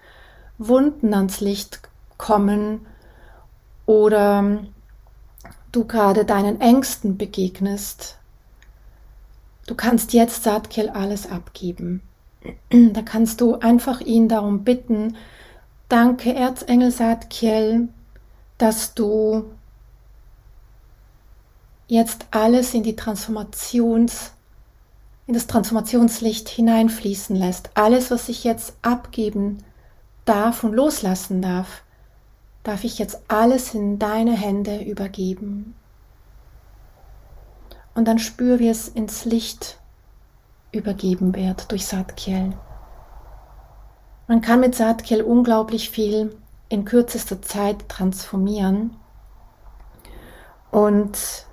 Wunden 0.57 1.13
ans 1.13 1.41
Licht 1.41 1.81
kommen 2.21 2.85
oder 3.85 4.63
du 5.71 5.85
gerade 5.85 6.23
deinen 6.23 6.61
Ängsten 6.61 7.17
begegnest, 7.17 8.17
du 9.67 9.75
kannst 9.75 10.13
jetzt 10.13 10.43
Satkel 10.43 10.89
alles 10.89 11.29
abgeben. 11.29 12.01
Da 12.69 13.01
kannst 13.01 13.41
du 13.41 13.55
einfach 13.59 14.01
ihn 14.01 14.29
darum 14.29 14.63
bitten, 14.63 15.17
danke 15.89 16.33
Erzengel 16.33 16.91
Satkiel, 16.91 17.89
dass 18.57 18.93
du 18.93 19.43
jetzt 21.87 22.25
alles 22.31 22.73
in 22.73 22.83
die 22.83 22.95
Transformations 22.95 24.31
in 25.27 25.33
das 25.33 25.47
Transformationslicht 25.47 26.49
hineinfließen 26.49 27.35
lässt. 27.35 27.69
Alles, 27.75 28.11
was 28.11 28.27
ich 28.27 28.43
jetzt 28.43 28.73
abgeben 28.81 29.59
darf 30.25 30.63
und 30.63 30.73
loslassen 30.73 31.41
darf, 31.41 31.83
darf 32.63 32.83
ich 32.83 32.99
jetzt 32.99 33.21
alles 33.27 33.73
in 33.73 33.99
deine 33.99 34.33
Hände 34.33 34.81
übergeben. 34.83 35.75
Und 37.93 38.07
dann 38.07 38.19
spür, 38.19 38.59
wie 38.59 38.69
es 38.69 38.87
ins 38.87 39.25
Licht 39.25 39.79
übergeben 40.71 41.35
wird 41.35 41.71
durch 41.71 41.85
Satkiel. 41.85 42.53
Man 44.27 44.41
kann 44.41 44.61
mit 44.61 44.75
Satkiel 44.75 45.21
unglaublich 45.21 45.89
viel 45.89 46.37
in 46.69 46.85
kürzester 46.85 47.41
Zeit 47.41 47.89
transformieren. 47.89 48.95
Und 50.71 51.45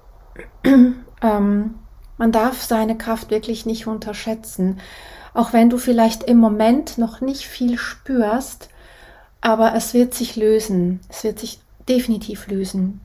ähm, 0.64 1.74
man 2.18 2.32
darf 2.32 2.62
seine 2.62 2.96
Kraft 2.96 3.30
wirklich 3.30 3.66
nicht 3.66 3.88
unterschätzen. 3.88 4.80
Auch 5.34 5.52
wenn 5.52 5.70
du 5.70 5.78
vielleicht 5.78 6.22
im 6.22 6.38
Moment 6.38 6.98
noch 6.98 7.20
nicht 7.20 7.46
viel 7.46 7.78
spürst, 7.78 8.68
aber 9.40 9.74
es 9.74 9.94
wird 9.94 10.14
sich 10.14 10.36
lösen. 10.36 11.00
Es 11.08 11.24
wird 11.24 11.38
sich 11.38 11.60
definitiv 11.88 12.46
lösen. 12.48 13.00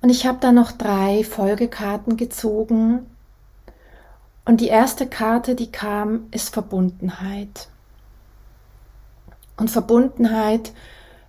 Und 0.00 0.10
ich 0.10 0.26
habe 0.26 0.38
da 0.40 0.52
noch 0.52 0.72
drei 0.72 1.24
Folgekarten 1.24 2.16
gezogen. 2.16 3.06
Und 4.44 4.60
die 4.60 4.68
erste 4.68 5.06
Karte, 5.06 5.54
die 5.54 5.70
kam, 5.70 6.28
ist 6.30 6.52
Verbundenheit. 6.52 7.68
Und 9.56 9.70
Verbundenheit, 9.70 10.72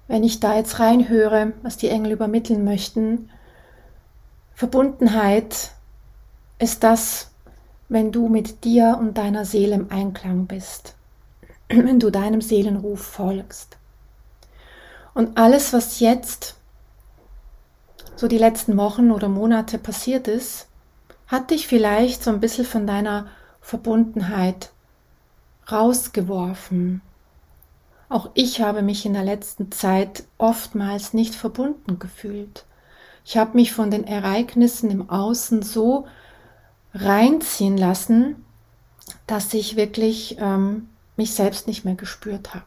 wenn 0.07 0.23
ich 0.23 0.39
da 0.39 0.55
jetzt 0.55 0.79
reinhöre, 0.79 1.53
was 1.63 1.77
die 1.77 1.89
Engel 1.89 2.11
übermitteln 2.11 2.63
möchten, 2.63 3.29
Verbundenheit 4.53 5.71
ist 6.59 6.83
das, 6.83 7.31
wenn 7.87 8.11
du 8.11 8.27
mit 8.27 8.63
dir 8.63 8.97
und 8.99 9.17
deiner 9.17 9.45
Seele 9.45 9.75
im 9.75 9.91
Einklang 9.91 10.45
bist 10.45 10.95
wenn 11.69 11.99
du 11.99 12.09
deinem 12.09 12.41
Seelenruf 12.41 13.01
folgst. 13.01 13.77
Und 15.13 15.37
alles, 15.37 15.73
was 15.73 15.99
jetzt 15.99 16.55
so 18.15 18.27
die 18.27 18.37
letzten 18.37 18.77
Wochen 18.77 19.11
oder 19.11 19.29
Monate 19.29 19.77
passiert 19.77 20.27
ist, 20.27 20.67
hat 21.27 21.51
dich 21.51 21.67
vielleicht 21.67 22.23
so 22.23 22.31
ein 22.31 22.39
bisschen 22.39 22.65
von 22.65 22.87
deiner 22.87 23.27
Verbundenheit 23.61 24.71
rausgeworfen. 25.71 27.01
Auch 28.09 28.31
ich 28.33 28.61
habe 28.61 28.81
mich 28.81 29.05
in 29.05 29.13
der 29.13 29.23
letzten 29.23 29.71
Zeit 29.71 30.23
oftmals 30.39 31.13
nicht 31.13 31.35
verbunden 31.35 31.99
gefühlt. 31.99 32.65
Ich 33.23 33.37
habe 33.37 33.55
mich 33.55 33.71
von 33.71 33.91
den 33.91 34.05
Ereignissen 34.05 34.89
im 34.89 35.09
Außen 35.09 35.61
so 35.61 36.07
reinziehen 36.95 37.77
lassen, 37.77 38.43
dass 39.27 39.53
ich 39.53 39.75
wirklich 39.75 40.37
ähm, 40.39 40.89
mich 41.19 41.35
selbst 41.35 41.67
nicht 41.67 41.83
mehr 41.83 41.95
gespürt 41.95 42.55
habe. 42.55 42.65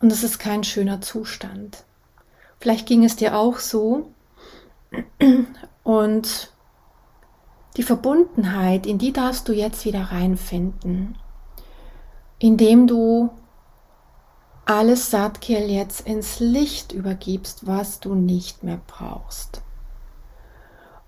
Und 0.00 0.10
das 0.10 0.22
ist 0.22 0.38
kein 0.38 0.62
schöner 0.62 1.00
Zustand. 1.00 1.84
Vielleicht 2.60 2.86
ging 2.86 3.04
es 3.04 3.16
dir 3.16 3.36
auch 3.36 3.58
so. 3.58 4.12
Und 5.82 6.52
die 7.76 7.82
Verbundenheit, 7.82 8.86
in 8.86 8.98
die 8.98 9.12
darfst 9.12 9.48
du 9.48 9.52
jetzt 9.52 9.84
wieder 9.84 10.04
reinfinden, 10.12 11.18
indem 12.38 12.86
du 12.86 13.30
alles 14.64 15.10
Satkir 15.10 15.66
jetzt 15.66 16.06
ins 16.06 16.38
Licht 16.38 16.92
übergibst, 16.92 17.66
was 17.66 17.98
du 17.98 18.14
nicht 18.14 18.62
mehr 18.62 18.80
brauchst. 18.86 19.62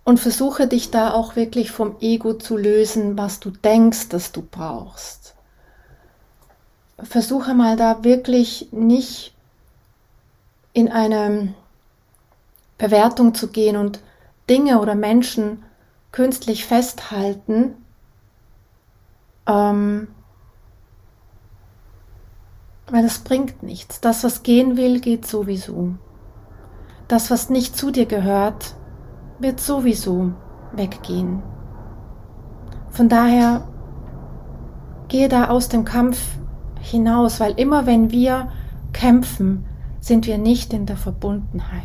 Und 0.02 0.18
versuche 0.18 0.66
dich 0.66 0.90
da 0.90 1.12
auch 1.12 1.37
wirklich 1.37 1.70
vom 1.70 1.96
Ego 2.00 2.35
zu 2.35 2.57
lösen, 2.57 3.16
was 3.16 3.38
du 3.38 3.50
denkst, 3.50 4.09
dass 4.09 4.33
du 4.33 4.42
brauchst 4.42 5.32
versuche 7.03 7.55
mal 7.55 7.77
da 7.77 8.05
wirklich 8.05 8.69
nicht 8.73 9.35
in 10.73 10.91
eine 10.91 11.55
Bewertung 12.79 13.35
zu 13.35 13.49
gehen 13.49 13.77
und 13.77 14.01
Dinge 14.49 14.81
oder 14.81 14.95
Menschen 14.95 15.62
künstlich 16.11 16.65
festhalten, 16.65 17.75
ähm, 19.47 20.09
weil 22.91 23.03
das 23.03 23.21
bringt 23.21 23.62
nichts. 23.62 24.01
Das, 24.01 24.25
was 24.25 24.43
gehen 24.43 24.77
will, 24.77 25.01
geht 25.01 25.27
sowieso. 25.27 25.95
das, 27.09 27.31
was 27.31 27.51
nicht 27.51 27.77
zu 27.77 27.91
dir 27.91 28.07
gehört, 28.07 28.75
wird 29.38 29.61
sowieso 29.61 30.33
weggehen. 30.73 31.43
Von 32.88 33.11
daher 33.11 33.69
gehe 35.09 35.29
da 35.29 35.49
aus 35.49 35.69
dem 35.69 35.85
Kampf 35.85 36.19
hinaus, 36.83 37.40
weil 37.40 37.53
immer 37.59 37.87
wenn 37.87 38.11
wir 38.11 38.51
kämpfen, 38.92 39.64
sind 40.01 40.27
wir 40.27 40.38
nicht 40.38 40.73
in 40.73 40.87
der 40.87 40.97
Verbundenheit. 40.97 41.83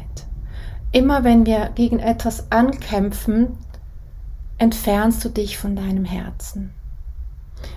Immer 0.91 1.23
wenn 1.23 1.45
wir 1.45 1.69
gegen 1.75 1.99
etwas 1.99 2.51
ankämpfen, 2.51 3.57
entfernst 4.57 5.23
du 5.23 5.29
dich 5.29 5.57
von 5.57 5.75
deinem 5.75 6.05
Herzen. 6.05 6.73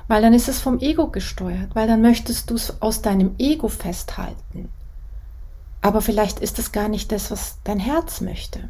Weil 0.08 0.22
dann 0.22 0.34
ist 0.34 0.48
es 0.48 0.60
vom 0.60 0.78
Ego 0.80 1.08
gesteuert, 1.08 1.74
weil 1.74 1.86
dann 1.86 2.02
möchtest 2.02 2.50
du 2.50 2.54
es 2.54 2.80
aus 2.82 3.02
deinem 3.02 3.34
Ego 3.38 3.68
festhalten. 3.68 4.68
Aber 5.82 6.02
vielleicht 6.02 6.40
ist 6.40 6.58
es 6.58 6.72
gar 6.72 6.88
nicht 6.88 7.12
das, 7.12 7.30
was 7.30 7.58
dein 7.64 7.78
Herz 7.78 8.20
möchte. 8.20 8.68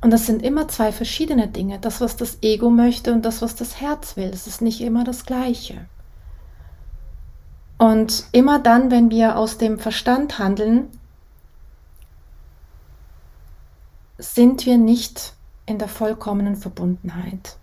Und 0.00 0.10
das 0.10 0.26
sind 0.26 0.42
immer 0.42 0.68
zwei 0.68 0.92
verschiedene 0.92 1.48
Dinge. 1.48 1.78
Das, 1.78 2.00
was 2.00 2.16
das 2.16 2.38
Ego 2.42 2.68
möchte 2.68 3.12
und 3.12 3.24
das, 3.24 3.40
was 3.42 3.54
das 3.54 3.80
Herz 3.80 4.16
will. 4.16 4.30
Es 4.32 4.46
ist 4.46 4.60
nicht 4.60 4.80
immer 4.80 5.02
das 5.04 5.24
Gleiche. 5.24 5.86
Und 7.78 8.24
immer 8.32 8.58
dann, 8.58 8.90
wenn 8.90 9.10
wir 9.10 9.36
aus 9.36 9.58
dem 9.58 9.78
Verstand 9.78 10.38
handeln, 10.38 10.88
sind 14.18 14.64
wir 14.64 14.78
nicht 14.78 15.34
in 15.66 15.78
der 15.78 15.88
vollkommenen 15.88 16.56
Verbundenheit 16.56 17.56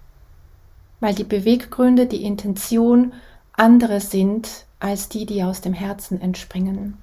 weil 1.01 1.15
die 1.15 1.25
Beweggründe, 1.25 2.05
die 2.05 2.23
Intention 2.23 3.11
andere 3.51 3.99
sind 3.99 4.65
als 4.79 5.09
die, 5.09 5.25
die 5.25 5.43
aus 5.43 5.59
dem 5.59 5.73
Herzen 5.73 6.21
entspringen. 6.21 6.97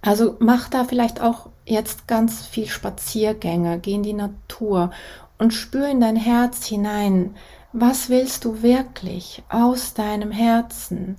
Also 0.00 0.36
mach 0.38 0.70
da 0.70 0.84
vielleicht 0.84 1.20
auch 1.20 1.50
jetzt 1.66 2.08
ganz 2.08 2.46
viel 2.46 2.66
Spaziergänge, 2.66 3.78
geh 3.80 3.94
in 3.94 4.02
die 4.02 4.14
Natur 4.14 4.92
und 5.36 5.52
spür 5.52 5.88
in 5.88 6.00
dein 6.00 6.16
Herz 6.16 6.64
hinein. 6.64 7.34
Was 7.72 8.08
willst 8.08 8.44
du 8.44 8.62
wirklich 8.62 9.42
aus 9.50 9.92
deinem 9.92 10.30
Herzen? 10.30 11.16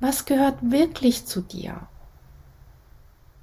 Was 0.00 0.24
gehört 0.24 0.58
wirklich 0.60 1.26
zu 1.26 1.40
dir? 1.40 1.88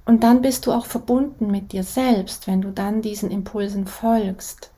Und 0.04 0.24
dann 0.24 0.42
bist 0.42 0.66
du 0.66 0.72
auch 0.72 0.86
verbunden 0.86 1.50
mit 1.50 1.72
dir 1.72 1.84
selbst, 1.84 2.46
wenn 2.46 2.60
du 2.60 2.70
dann 2.70 3.02
diesen 3.02 3.30
Impulsen 3.30 3.86
folgst. 3.86 4.70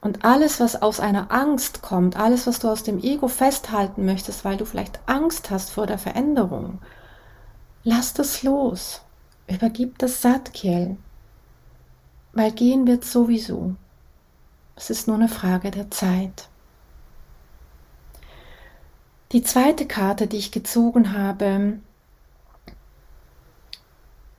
Und 0.00 0.24
alles, 0.24 0.60
was 0.60 0.80
aus 0.80 1.00
einer 1.00 1.32
Angst 1.32 1.82
kommt, 1.82 2.16
alles, 2.16 2.46
was 2.46 2.60
du 2.60 2.68
aus 2.68 2.84
dem 2.84 3.02
Ego 3.02 3.26
festhalten 3.26 4.04
möchtest, 4.04 4.44
weil 4.44 4.56
du 4.56 4.64
vielleicht 4.64 5.00
Angst 5.06 5.50
hast 5.50 5.70
vor 5.70 5.86
der 5.86 5.98
Veränderung, 5.98 6.78
lass 7.82 8.14
das 8.14 8.42
los. 8.44 9.02
Übergib 9.48 9.98
das 9.98 10.22
Satkiel. 10.22 10.96
Weil 12.32 12.52
gehen 12.52 12.86
wird 12.86 13.04
sowieso. 13.04 13.74
Es 14.76 14.90
ist 14.90 15.08
nur 15.08 15.16
eine 15.16 15.28
Frage 15.28 15.72
der 15.72 15.90
Zeit. 15.90 16.48
Die 19.32 19.42
zweite 19.42 19.86
Karte, 19.86 20.26
die 20.26 20.38
ich 20.38 20.52
gezogen 20.52 21.12
habe, 21.12 21.78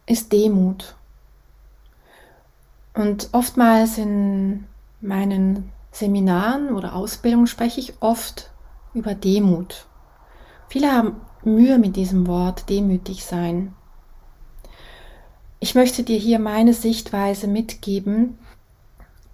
ist 0.07 0.33
Demut. 0.33 0.95
Und 2.95 3.29
oftmals 3.31 3.99
in 3.99 4.65
meinen 4.99 5.71
Seminaren 5.91 6.73
oder 6.73 6.95
Ausbildungen 6.95 7.45
spreche 7.45 7.79
ich 7.79 8.01
oft 8.01 8.49
über 8.95 9.13
Demut. 9.13 9.85
Viele 10.69 10.91
haben 10.91 11.21
Mühe 11.43 11.77
mit 11.77 11.95
diesem 11.95 12.25
Wort 12.25 12.67
demütig 12.69 13.25
sein. 13.25 13.75
Ich 15.59 15.75
möchte 15.75 16.03
dir 16.03 16.17
hier 16.17 16.39
meine 16.39 16.73
Sichtweise 16.73 17.47
mitgeben 17.47 18.39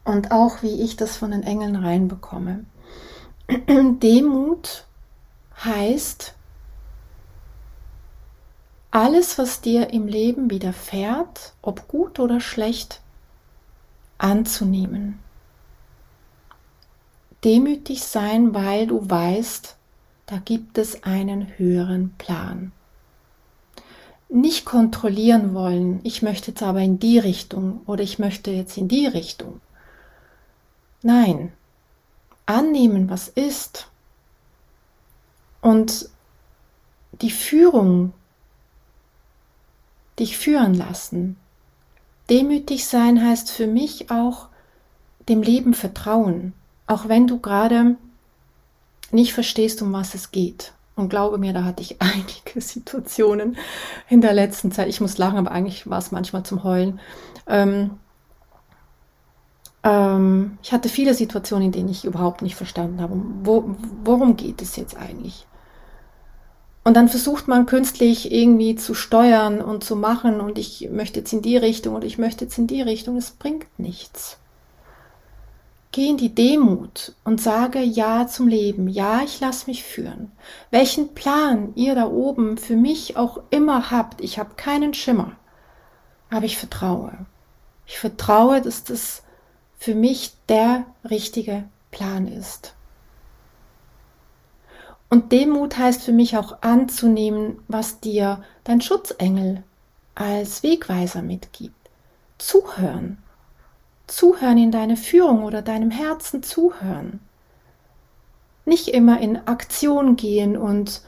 und 0.04 0.32
auch 0.32 0.64
wie 0.64 0.82
ich 0.82 0.98
das 0.98 1.16
von 1.16 1.32
den 1.32 1.44
Engeln 1.44 1.78
reinbekomme. 1.78 2.66
Demut 3.68 4.86
heißt, 5.64 6.34
alles, 8.92 9.38
was 9.38 9.62
dir 9.62 9.92
im 9.92 10.08
Leben 10.08 10.50
widerfährt, 10.50 11.54
ob 11.62 11.88
gut 11.88 12.20
oder 12.20 12.40
schlecht, 12.40 13.02
anzunehmen 14.18 15.20
demütig 17.46 18.04
sein, 18.04 18.54
weil 18.54 18.88
du 18.88 19.08
weißt, 19.08 19.76
da 20.26 20.38
gibt 20.44 20.78
es 20.80 21.04
einen 21.04 21.58
höheren 21.58 22.14
Plan. 22.18 22.72
Nicht 24.28 24.66
kontrollieren 24.66 25.54
wollen, 25.54 26.00
ich 26.04 26.24
möchte 26.24 26.52
jetzt 26.52 26.64
aber 26.64 26.82
in 26.82 27.00
die 27.00 27.20
Richtung 27.20 27.82
oder 27.86 28.04
ich 28.04 28.18
möchte 28.18 28.50
jetzt 28.50 28.76
in 28.78 28.88
die 28.88 29.06
Richtung. 29.06 29.62
Nein, 31.04 31.54
annehmen, 32.48 33.10
was 33.10 33.28
ist 33.28 33.88
und 35.66 36.10
die 37.22 37.32
Führung 37.32 38.14
dich 40.20 40.38
führen 40.38 40.76
lassen. 40.76 41.38
Demütig 42.30 42.86
sein 42.86 43.26
heißt 43.26 43.50
für 43.50 43.66
mich 43.66 44.12
auch 44.12 44.50
dem 45.28 45.42
Leben 45.42 45.74
vertrauen. 45.74 46.54
Auch 46.86 47.08
wenn 47.08 47.26
du 47.26 47.40
gerade 47.40 47.96
nicht 49.10 49.34
verstehst, 49.34 49.82
um 49.82 49.92
was 49.92 50.14
es 50.14 50.30
geht. 50.30 50.74
Und 50.96 51.10
glaube 51.10 51.40
mir, 51.40 51.52
da 51.52 51.64
hatte 51.64 51.82
ich 51.82 52.00
einige 52.00 52.62
Situationen 52.62 53.58
in 54.08 54.22
der 54.22 54.34
letzten 54.34 54.72
Zeit. 54.72 54.88
Ich 54.88 55.02
muss 55.02 55.18
lachen, 55.18 55.40
aber 55.40 55.52
eigentlich 55.52 55.90
war 55.90 55.98
es 55.98 56.12
manchmal 56.12 56.44
zum 56.44 56.64
Heulen. 56.64 57.00
Ähm, 57.48 57.98
ähm, 59.82 60.60
ich 60.62 60.74
hatte 60.74 60.90
viele 60.90 61.16
Situationen, 61.16 61.66
in 61.66 61.72
denen 61.72 61.90
ich 61.90 62.06
überhaupt 62.06 62.44
nicht 62.44 62.56
verstanden 62.56 63.02
habe, 63.02 63.20
wo, 63.42 63.76
worum 64.04 64.38
geht 64.38 64.62
es 64.62 64.76
jetzt 64.76 64.96
eigentlich? 64.96 65.48
Und 66.88 66.94
dann 66.94 67.10
versucht 67.10 67.48
man 67.48 67.66
künstlich 67.66 68.32
irgendwie 68.32 68.76
zu 68.76 68.94
steuern 68.94 69.60
und 69.60 69.84
zu 69.84 69.96
machen 69.96 70.40
und 70.40 70.60
ich 70.60 70.88
möchte 70.92 71.20
jetzt 71.20 71.34
in 71.34 71.42
die 71.42 71.58
Richtung 71.58 71.96
und 71.96 72.04
ich 72.04 72.20
möchte 72.20 72.46
jetzt 72.46 72.60
in 72.60 72.68
die 72.68 72.84
Richtung. 72.84 73.18
Es 73.18 73.32
bringt 73.32 73.66
nichts. 73.80 74.38
Geh 75.92 76.10
in 76.10 76.18
die 76.18 76.36
Demut 76.36 77.14
und 77.24 77.42
sage 77.42 77.80
Ja 77.80 78.28
zum 78.28 78.48
Leben. 78.48 78.88
Ja, 78.88 79.22
ich 79.24 79.40
lasse 79.40 79.66
mich 79.66 79.84
führen. 79.84 80.32
Welchen 80.70 81.16
Plan 81.16 81.72
ihr 81.74 81.96
da 81.96 82.06
oben 82.06 82.56
für 82.56 82.76
mich 82.76 83.18
auch 83.18 83.40
immer 83.50 83.90
habt, 83.90 84.22
ich 84.22 84.38
habe 84.38 84.54
keinen 84.56 84.94
Schimmer. 84.94 85.32
Aber 86.30 86.46
ich 86.46 86.60
vertraue. 86.60 87.26
Ich 87.88 87.98
vertraue, 87.98 88.62
dass 88.62 88.84
das 88.84 89.24
für 89.80 89.96
mich 89.96 90.34
der 90.50 90.86
richtige 91.10 91.64
Plan 91.90 92.28
ist. 92.28 92.76
Und 95.10 95.32
Demut 95.32 95.78
heißt 95.78 96.04
für 96.04 96.12
mich 96.12 96.38
auch 96.38 96.62
anzunehmen, 96.62 97.60
was 97.68 98.00
dir 98.00 98.44
dein 98.64 98.82
Schutzengel 98.82 99.64
als 100.16 100.64
Wegweiser 100.64 101.22
mitgibt. 101.22 101.76
Zuhören 102.38 103.18
zuhören 104.08 104.58
in 104.58 104.72
deine 104.72 104.98
Führung 104.98 105.44
oder 105.44 105.62
deinem 105.62 105.92
Herzen 105.92 106.44
zuhören. 106.44 107.20
Nicht 108.66 108.88
immer 108.88 109.20
in 109.20 109.48
Aktion 109.48 110.16
gehen 110.16 110.58
und 110.58 111.02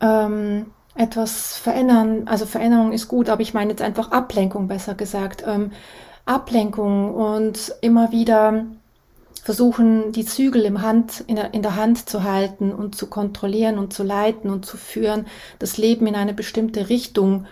ähm, 0.00 0.66
etwas 0.94 1.56
verändern. 1.56 2.26
Also 2.26 2.46
Veränderung 2.46 2.92
ist 2.92 3.08
gut, 3.08 3.28
aber 3.28 3.42
ich 3.42 3.54
meine 3.54 3.70
jetzt 3.70 3.82
einfach 3.82 4.12
Ablenkung, 4.12 4.68
besser 4.68 4.94
gesagt. 4.94 5.44
Ähm, 5.46 5.72
Ablenkung 6.26 7.14
und 7.14 7.74
immer 7.80 8.12
wieder 8.12 8.64
versuchen, 9.40 10.12
die 10.12 10.24
Zügel 10.24 10.64
im 10.64 10.82
Hand, 10.82 11.24
in, 11.26 11.36
der, 11.36 11.54
in 11.54 11.62
der 11.62 11.76
Hand 11.76 12.08
zu 12.08 12.24
halten 12.24 12.72
und 12.72 12.94
zu 12.94 13.06
kontrollieren 13.06 13.78
und 13.78 13.92
zu 13.92 14.02
leiten 14.02 14.50
und 14.50 14.66
zu 14.66 14.76
führen, 14.76 15.26
das 15.58 15.78
Leben 15.78 16.06
in 16.06 16.14
eine 16.14 16.34
bestimmte 16.34 16.88
Richtung 16.88 17.46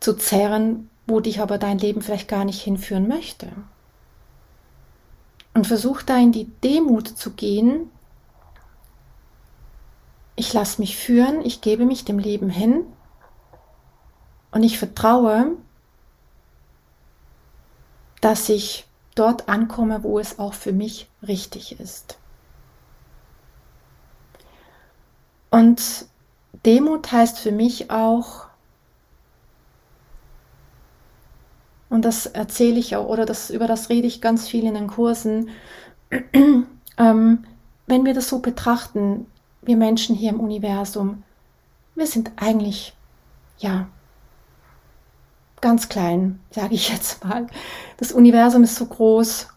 zu 0.00 0.14
zerren, 0.14 0.88
wo 1.06 1.20
dich 1.20 1.40
aber 1.40 1.58
dein 1.58 1.78
Leben 1.78 2.02
vielleicht 2.02 2.28
gar 2.28 2.44
nicht 2.44 2.62
hinführen 2.62 3.06
möchte. 3.06 3.48
Und 5.54 5.66
versuch 5.66 6.02
da 6.02 6.16
in 6.18 6.32
die 6.32 6.50
Demut 6.62 7.08
zu 7.08 7.30
gehen. 7.32 7.90
Ich 10.34 10.52
lasse 10.52 10.80
mich 10.80 10.96
führen, 10.96 11.44
ich 11.44 11.60
gebe 11.60 11.86
mich 11.86 12.04
dem 12.04 12.18
Leben 12.18 12.50
hin 12.50 12.84
und 14.50 14.62
ich 14.62 14.78
vertraue, 14.78 15.52
dass 18.20 18.48
ich 18.48 18.86
dort 19.16 19.48
ankomme, 19.48 20.04
wo 20.04 20.20
es 20.20 20.38
auch 20.38 20.54
für 20.54 20.72
mich 20.72 21.08
richtig 21.26 21.80
ist. 21.80 22.18
Und 25.50 26.06
Demut 26.64 27.10
heißt 27.10 27.38
für 27.38 27.52
mich 27.52 27.90
auch, 27.90 28.46
Und 31.88 32.04
das 32.04 32.26
erzähle 32.26 32.78
ich 32.78 32.96
auch, 32.96 33.08
oder 33.08 33.24
das, 33.24 33.50
über 33.50 33.66
das 33.66 33.88
rede 33.88 34.06
ich 34.06 34.20
ganz 34.20 34.48
viel 34.48 34.64
in 34.64 34.74
den 34.74 34.88
Kursen. 34.88 35.50
ähm, 36.98 37.44
wenn 37.86 38.04
wir 38.04 38.14
das 38.14 38.28
so 38.28 38.40
betrachten, 38.40 39.26
wir 39.62 39.76
Menschen 39.76 40.16
hier 40.16 40.30
im 40.30 40.40
Universum, 40.40 41.22
wir 41.94 42.06
sind 42.06 42.32
eigentlich, 42.36 42.94
ja, 43.58 43.88
ganz 45.60 45.88
klein, 45.88 46.40
sage 46.50 46.74
ich 46.74 46.90
jetzt 46.90 47.24
mal. 47.24 47.46
Das 47.96 48.12
Universum 48.12 48.62
ist 48.64 48.76
so 48.76 48.86
groß 48.86 49.48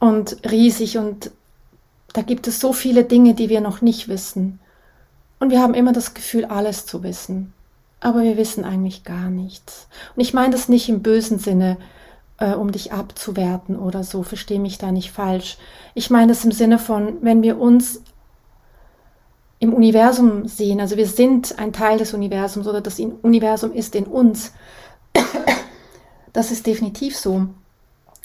und 0.00 0.38
riesig 0.50 0.98
und 0.98 1.30
da 2.12 2.22
gibt 2.22 2.46
es 2.46 2.60
so 2.60 2.72
viele 2.72 3.04
Dinge, 3.04 3.34
die 3.34 3.48
wir 3.48 3.60
noch 3.60 3.80
nicht 3.82 4.08
wissen. 4.08 4.60
Und 5.40 5.50
wir 5.50 5.60
haben 5.60 5.74
immer 5.74 5.92
das 5.92 6.14
Gefühl, 6.14 6.44
alles 6.46 6.86
zu 6.86 7.02
wissen. 7.02 7.52
Aber 8.00 8.22
wir 8.22 8.36
wissen 8.36 8.64
eigentlich 8.64 9.04
gar 9.04 9.28
nichts. 9.28 9.88
Und 10.14 10.22
ich 10.22 10.34
meine 10.34 10.50
das 10.50 10.68
nicht 10.68 10.88
im 10.88 11.02
bösen 11.02 11.38
Sinne, 11.38 11.76
äh, 12.38 12.54
um 12.54 12.72
dich 12.72 12.92
abzuwerten 12.92 13.76
oder 13.76 14.04
so, 14.04 14.22
verstehe 14.22 14.60
mich 14.60 14.78
da 14.78 14.92
nicht 14.92 15.10
falsch. 15.10 15.58
Ich 15.94 16.10
meine 16.10 16.28
das 16.28 16.44
im 16.44 16.52
Sinne 16.52 16.78
von, 16.78 17.18
wenn 17.22 17.42
wir 17.42 17.60
uns 17.60 18.02
im 19.58 19.74
Universum 19.74 20.46
sehen, 20.46 20.80
also 20.80 20.96
wir 20.96 21.08
sind 21.08 21.58
ein 21.58 21.72
Teil 21.72 21.98
des 21.98 22.14
Universums 22.14 22.68
oder 22.68 22.80
das 22.80 23.00
Universum 23.00 23.72
ist 23.72 23.96
in 23.96 24.04
uns, 24.04 24.52
das 26.32 26.50
ist 26.50 26.66
definitiv 26.66 27.16
so. 27.16 27.48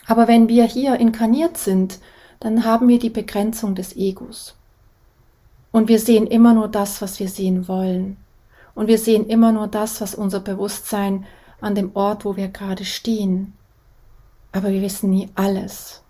Aber 0.06 0.28
wenn 0.28 0.50
wir 0.50 0.66
hier 0.66 1.00
inkarniert 1.00 1.58
sind, 1.58 2.00
dann 2.40 2.66
haben 2.66 2.88
wir 2.88 3.00
die 3.00 3.10
Begrenzung 3.10 3.76
des 3.76 3.96
Egos. 3.96 4.56
Und 5.72 5.88
wir 5.88 6.00
sehen 6.00 6.28
immer 6.28 6.54
nur 6.54 6.68
das, 6.68 7.02
was 7.02 7.20
wir 7.20 7.30
sehen 7.30 7.68
wollen. 7.68 8.18
Und 8.76 8.88
wir 8.88 8.98
sehen 8.98 9.28
immer 9.28 9.52
nur 9.52 9.68
das, 9.68 10.02
was 10.02 10.14
unser 10.14 10.40
Bewusstsein 10.40 11.26
an 11.62 11.76
dem 11.76 11.96
Ort, 11.96 12.26
wo 12.26 12.36
wir 12.36 12.50
gerade 12.50 12.86
stehen. 12.86 13.54
Aber 14.52 14.70
wir 14.70 14.82
wissen 14.82 15.10
nie 15.10 15.30
alles. 15.36 16.04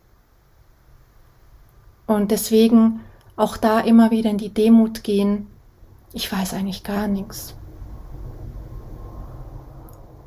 Und 2.08 2.32
deswegen 2.32 3.02
auch 3.36 3.58
da 3.58 3.80
immer 3.80 4.12
wieder 4.12 4.30
in 4.30 4.38
die 4.38 4.54
Demut 4.54 5.04
gehen. 5.04 5.48
Ich 6.12 6.32
weiß 6.32 6.54
eigentlich 6.54 6.84
gar 6.84 7.08
nichts. 7.08 7.56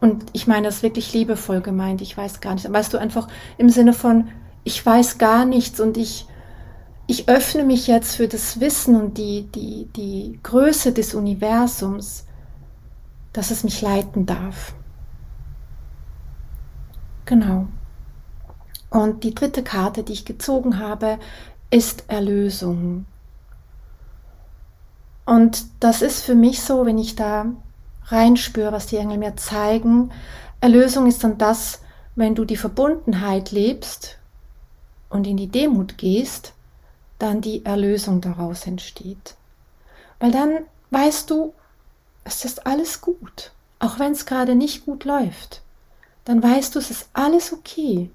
Und 0.01 0.27
ich 0.33 0.47
meine 0.47 0.67
das 0.67 0.83
wirklich 0.83 1.13
liebevoll 1.13 1.61
gemeint, 1.61 2.03
ich 2.03 2.17
weiß 2.17 2.41
gar 2.41 2.55
nichts. 2.55 2.71
Weißt 2.71 2.93
du, 2.93 2.99
einfach 2.99 3.29
im 3.59 3.71
Sinne 3.71 3.93
von, 3.93 4.29
ich 4.65 4.85
weiß 4.85 5.19
gar 5.19 5.45
nichts 5.45 5.81
und 5.81 5.97
ich, 5.97 6.27
ich 7.07 7.29
öffne 7.29 7.65
mich 7.65 7.87
jetzt 7.87 8.17
für 8.17 8.29
das 8.29 8.61
Wissen 8.61 8.97
und 9.01 9.17
die, 9.17 9.43
die, 9.55 9.89
die 9.97 10.39
Größe 10.43 10.93
des 10.93 11.15
Universums, 11.15 12.27
dass 13.33 13.51
es 13.51 13.65
mich 13.65 13.81
leiten 13.81 14.27
darf. 14.27 14.75
Genau. 17.25 17.69
Und 18.91 19.25
die 19.25 19.35
dritte 19.35 19.63
Karte, 19.63 20.03
die 20.03 20.13
ich 20.13 20.25
gezogen 20.25 20.79
habe, 20.79 21.19
ist 21.71 22.05
Erlösung. 22.09 23.07
Und 25.25 25.67
das 25.81 26.03
ist 26.03 26.23
für 26.23 26.37
mich 26.37 26.63
so, 26.63 26.87
wenn 26.87 26.99
ich 26.99 27.17
da 27.17 27.47
reinspüre, 28.07 28.73
was 28.73 28.87
die 28.87 28.97
Engel 28.97 29.19
mir 29.19 29.37
zeigen. 29.37 30.11
Erlösung 30.61 31.07
ist 31.07 31.25
dann 31.25 31.39
das, 31.39 31.81
wenn 32.15 32.35
du 32.35 32.45
die 32.45 32.57
Verbundenheit 32.57 33.51
lebst 33.51 34.19
und 35.11 35.27
in 35.27 35.37
die 35.37 35.49
Demut 35.49 35.99
gehst, 35.99 36.53
dann 37.19 37.41
die 37.41 37.65
Erlösung 37.65 38.21
daraus 38.21 38.67
entsteht. 38.67 39.35
Weil 40.19 40.31
dann 40.31 40.59
weißt 40.91 41.31
du, 41.31 41.53
es 42.25 42.45
ist 42.45 42.67
alles 42.67 43.01
gut, 43.01 43.53
auch 43.79 43.99
wenn 43.99 44.13
es 44.13 44.27
gerade 44.27 44.55
nicht 44.55 44.85
gut 44.85 45.05
läuft. 45.05 45.63
Dann 46.25 46.43
weißt 46.43 46.75
du, 46.75 46.79
es 46.79 46.91
ist 46.91 47.09
alles 47.13 47.53
okay. 47.53 48.11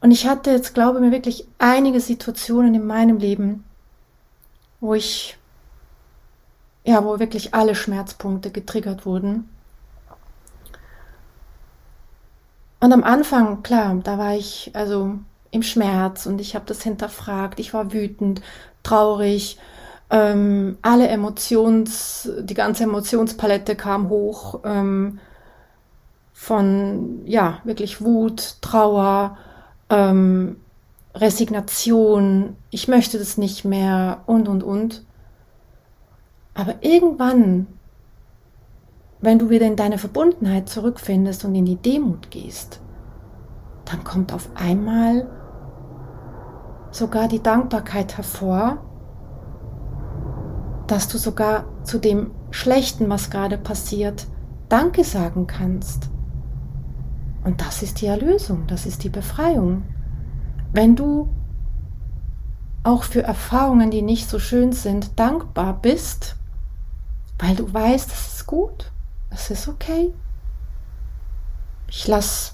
Und 0.00 0.10
ich 0.10 0.26
hatte 0.26 0.50
jetzt, 0.50 0.74
glaube 0.74 1.00
mir 1.00 1.12
wirklich 1.12 1.46
einige 1.58 2.00
Situationen 2.00 2.74
in 2.74 2.86
meinem 2.86 3.18
Leben, 3.18 3.64
wo 4.80 4.94
ich 4.94 5.36
ja, 6.84 7.04
wo 7.04 7.18
wirklich 7.18 7.54
alle 7.54 7.74
Schmerzpunkte 7.74 8.50
getriggert 8.50 9.06
wurden. 9.06 9.48
Und 12.80 12.92
am 12.92 13.04
Anfang, 13.04 13.62
klar, 13.62 14.00
da 14.02 14.18
war 14.18 14.34
ich 14.34 14.70
also 14.74 15.18
im 15.50 15.62
Schmerz 15.62 16.26
und 16.26 16.40
ich 16.40 16.54
habe 16.54 16.64
das 16.66 16.82
hinterfragt. 16.82 17.60
Ich 17.60 17.74
war 17.74 17.92
wütend, 17.92 18.40
traurig. 18.82 19.58
Ähm, 20.08 20.78
alle 20.82 21.08
Emotions, 21.08 22.28
die 22.40 22.54
ganze 22.54 22.84
Emotionspalette 22.84 23.76
kam 23.76 24.08
hoch. 24.08 24.60
Ähm, 24.64 25.20
von, 26.32 27.20
ja, 27.26 27.60
wirklich 27.64 28.02
Wut, 28.02 28.56
Trauer, 28.62 29.36
ähm, 29.90 30.56
Resignation. 31.14 32.56
Ich 32.70 32.88
möchte 32.88 33.18
das 33.18 33.36
nicht 33.36 33.66
mehr 33.66 34.22
und, 34.26 34.48
und, 34.48 34.62
und. 34.62 35.04
Aber 36.60 36.74
irgendwann, 36.82 37.68
wenn 39.22 39.38
du 39.38 39.48
wieder 39.48 39.66
in 39.66 39.76
deine 39.76 39.96
Verbundenheit 39.96 40.68
zurückfindest 40.68 41.46
und 41.46 41.54
in 41.54 41.64
die 41.64 41.76
Demut 41.76 42.30
gehst, 42.30 42.82
dann 43.86 44.04
kommt 44.04 44.30
auf 44.34 44.50
einmal 44.56 45.26
sogar 46.90 47.28
die 47.28 47.42
Dankbarkeit 47.42 48.18
hervor, 48.18 48.76
dass 50.86 51.08
du 51.08 51.16
sogar 51.16 51.64
zu 51.82 51.98
dem 51.98 52.32
Schlechten, 52.50 53.08
was 53.08 53.30
gerade 53.30 53.56
passiert, 53.56 54.26
Danke 54.68 55.02
sagen 55.02 55.46
kannst. 55.46 56.10
Und 57.42 57.62
das 57.62 57.82
ist 57.82 58.02
die 58.02 58.06
Erlösung, 58.06 58.66
das 58.66 58.84
ist 58.84 59.02
die 59.02 59.08
Befreiung. 59.08 59.84
Wenn 60.74 60.94
du 60.94 61.30
auch 62.84 63.04
für 63.04 63.22
Erfahrungen, 63.22 63.90
die 63.90 64.02
nicht 64.02 64.28
so 64.28 64.38
schön 64.38 64.72
sind, 64.72 65.18
dankbar 65.18 65.80
bist, 65.80 66.36
weil 67.40 67.56
du 67.56 67.72
weißt, 67.72 68.12
es 68.12 68.34
ist 68.34 68.46
gut, 68.46 68.92
es 69.30 69.50
ist 69.50 69.66
okay. 69.66 70.12
Ich 71.88 72.06
lasse 72.06 72.52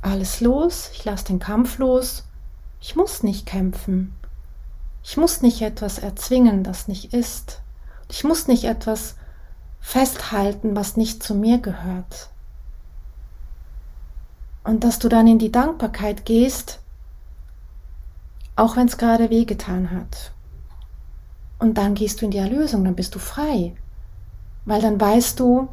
alles 0.00 0.40
los, 0.40 0.90
ich 0.94 1.04
lasse 1.04 1.26
den 1.26 1.40
Kampf 1.40 1.78
los. 1.78 2.24
Ich 2.80 2.94
muss 2.94 3.24
nicht 3.24 3.46
kämpfen. 3.46 4.14
Ich 5.02 5.16
muss 5.16 5.42
nicht 5.42 5.60
etwas 5.62 5.98
erzwingen, 5.98 6.62
das 6.62 6.86
nicht 6.86 7.12
ist. 7.12 7.62
Ich 8.08 8.22
muss 8.22 8.46
nicht 8.46 8.64
etwas 8.64 9.16
festhalten, 9.80 10.76
was 10.76 10.96
nicht 10.96 11.22
zu 11.22 11.34
mir 11.34 11.58
gehört. 11.58 12.30
Und 14.62 14.84
dass 14.84 15.00
du 15.00 15.08
dann 15.08 15.26
in 15.26 15.38
die 15.38 15.52
Dankbarkeit 15.52 16.24
gehst, 16.24 16.78
auch 18.54 18.76
wenn 18.76 18.86
es 18.86 18.98
gerade 18.98 19.30
wehgetan 19.30 19.90
hat. 19.90 20.32
Und 21.58 21.74
dann 21.74 21.94
gehst 21.94 22.20
du 22.20 22.26
in 22.26 22.30
die 22.30 22.38
Erlösung, 22.38 22.84
dann 22.84 22.94
bist 22.94 23.14
du 23.14 23.18
frei 23.18 23.74
weil 24.64 24.80
dann 24.80 25.00
weißt 25.00 25.40
du, 25.40 25.68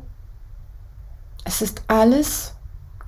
es 1.44 1.62
ist 1.62 1.84
alles 1.88 2.56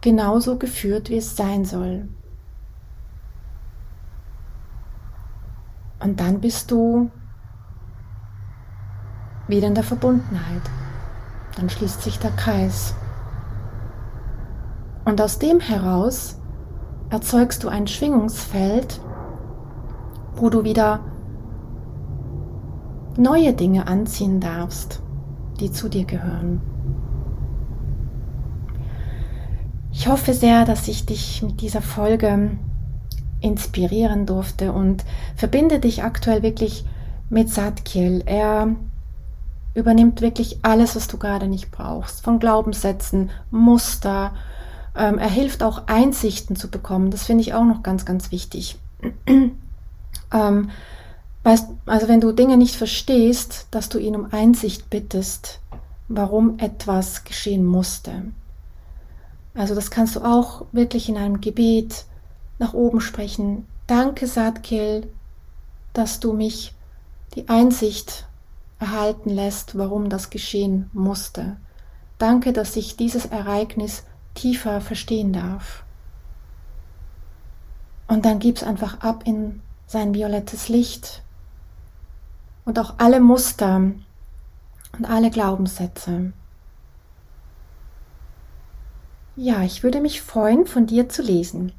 genauso 0.02 0.58
geführt, 0.58 1.10
wie 1.10 1.18
es 1.18 1.36
sein 1.36 1.66
soll. 1.66 2.08
Und 6.00 6.20
dann 6.20 6.40
bist 6.40 6.70
du 6.72 7.10
wieder 9.48 9.68
in 9.68 9.76
der 9.76 9.84
Verbundenheit. 9.84 10.62
Dann 11.56 11.70
schließt 11.70 12.04
sich 12.04 12.20
der 12.20 12.32
Kreis. 12.32 12.94
Und 15.06 15.20
aus 15.22 15.40
dem 15.40 15.60
heraus 15.60 16.38
erzeugst 17.10 17.64
du 17.64 17.70
ein 17.70 17.88
Schwingungsfeld, 17.88 19.02
wo 20.36 20.50
du 20.50 20.64
wieder 20.64 21.00
neue 23.18 23.54
Dinge 23.54 23.88
anziehen 23.88 24.40
darfst 24.40 25.02
die 25.58 25.72
zu 25.72 25.90
dir 25.90 26.06
gehören. 26.06 26.62
Ich 29.92 30.08
hoffe 30.08 30.34
sehr, 30.34 30.64
dass 30.64 30.88
ich 30.88 31.06
dich 31.06 31.42
mit 31.42 31.62
dieser 31.62 31.82
Folge 31.82 32.52
inspirieren 33.42 34.26
durfte 34.26 34.72
und 34.72 35.04
verbinde 35.36 35.80
dich 35.80 36.04
aktuell 36.04 36.44
wirklich 36.44 36.86
mit 37.30 37.50
Satkiel. 37.50 38.24
Er 38.26 38.76
übernimmt 39.74 40.22
wirklich 40.22 40.60
alles, 40.64 40.96
was 40.96 41.08
du 41.08 41.18
gerade 41.18 41.48
nicht 41.48 41.72
brauchst, 41.72 42.24
von 42.24 42.40
Glaubenssätzen, 42.40 43.30
Muster. 43.52 44.34
Ähm, 44.96 45.20
er 45.20 45.30
hilft 45.30 45.62
auch 45.62 45.88
Einsichten 45.88 46.56
zu 46.56 46.70
bekommen. 46.70 47.12
Das 47.12 47.26
finde 47.26 47.42
ich 47.42 47.54
auch 47.54 47.66
noch 47.66 47.84
ganz, 47.84 48.06
ganz 48.06 48.32
wichtig. 48.32 48.80
ähm, 50.34 50.70
Weißt, 51.48 51.70
also 51.86 52.10
wenn 52.10 52.20
du 52.20 52.34
Dinge 52.34 52.58
nicht 52.58 52.76
verstehst, 52.76 53.68
dass 53.72 53.88
du 53.88 54.00
ihn 54.00 54.18
um 54.18 54.34
Einsicht 54.34 54.90
bittest, 54.90 55.62
warum 56.10 56.60
etwas 56.60 57.24
geschehen 57.24 57.66
musste. 57.66 58.26
Also 59.54 59.74
das 59.74 59.90
kannst 59.90 60.18
du 60.18 60.26
auch 60.26 60.66
wirklich 60.74 61.08
in 61.08 61.16
einem 61.16 61.40
Gebet 61.40 62.04
nach 62.60 62.74
oben 62.74 63.00
sprechen. 63.00 63.66
Danke, 63.88 64.28
Satkel, 64.28 65.08
dass 65.94 66.20
du 66.20 66.34
mich 66.34 66.74
die 67.36 67.48
Einsicht 67.48 68.28
erhalten 68.78 69.30
lässt, 69.30 69.78
warum 69.78 70.10
das 70.10 70.30
geschehen 70.30 70.90
musste. 70.92 71.56
Danke, 72.18 72.52
dass 72.52 72.76
ich 72.76 72.98
dieses 72.98 73.26
Ereignis 73.26 74.04
tiefer 74.34 74.82
verstehen 74.82 75.32
darf. 75.32 75.86
Und 78.10 78.26
dann 78.26 78.40
gib's 78.40 78.64
einfach 78.64 79.00
ab 79.00 79.24
in 79.26 79.62
sein 79.86 80.14
violettes 80.14 80.68
Licht 80.68 81.24
und 82.68 82.78
auch 82.78 82.94
alle 83.00 83.20
Muster 83.20 83.78
und 84.98 85.06
alle 85.10 85.32
Glaubenssätze. 85.32 86.34
ja, 89.38 89.62
ich 89.64 89.84
würde 89.84 90.02
mich 90.02 90.22
freuen, 90.22 90.66
von 90.66 90.88
dir 90.88 91.08
zu 91.10 91.22
lesen, 91.22 91.72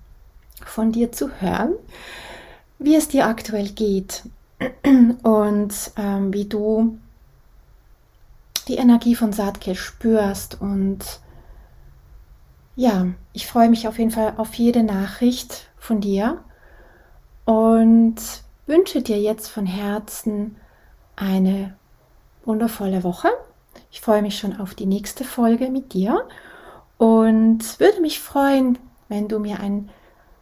von 0.65 0.93
dir 0.93 1.13
zu 1.13 1.41
hören, 1.41 1.75
wie 2.79 2.95
es 2.95 3.09
dir 3.09 3.27
aktuell 3.27 3.69
geht 3.69 4.23
und 5.23 5.75
ähm, 5.97 6.33
wie 6.33 6.45
du 6.45 6.99
die 8.69 8.77
Energie 8.77 9.17
von 9.17 9.33
Saatke 9.33 9.75
spürst. 9.75 10.61
Und 10.61 11.21
ja, 12.77 13.09
ich 13.33 13.49
freue 13.49 13.69
mich 13.69 13.89
auf 13.89 13.99
jeden 13.99 14.13
Fall 14.13 14.35
auf 14.37 14.55
jede 14.55 14.85
Nachricht 14.85 15.69
von 15.79 16.01
dir 16.01 16.45
und 17.45 18.17
wünsche 18.67 19.03
dir 19.03 19.21
jetzt 19.21 19.49
von 19.49 19.67
Herzen 19.67 20.57
eine 21.19 21.77
wundervolle 22.45 23.05
Woche. 23.05 23.29
Ich 23.91 24.01
freue 24.01 24.23
mich 24.23 24.39
schon 24.39 24.59
auf 24.59 24.75
die 24.75 24.87
nächste 24.87 25.25
Folge 25.25 25.71
mit 25.71 25.93
dir 25.93 26.27
und 26.97 27.79
würde 27.79 28.01
mich 28.01 28.21
freuen, 28.21 28.79
wenn 29.09 29.29
du 29.29 29.39
mir 29.39 29.61
ein 29.61 29.91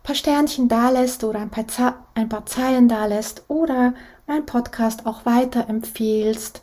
paar 0.02 0.14
Sternchen 0.14 0.68
da 0.68 0.90
lässt 0.90 1.24
oder 1.24 1.40
ein 1.40 1.50
paar, 1.50 1.66
Ze 1.68 1.94
ein 2.14 2.28
paar 2.28 2.46
Zeilen 2.46 2.88
da 2.88 3.06
lässt 3.06 3.44
oder 3.48 3.94
meinen 4.26 4.46
Podcast 4.46 5.06
auch 5.06 5.26
weiterempfehlst 5.26 6.62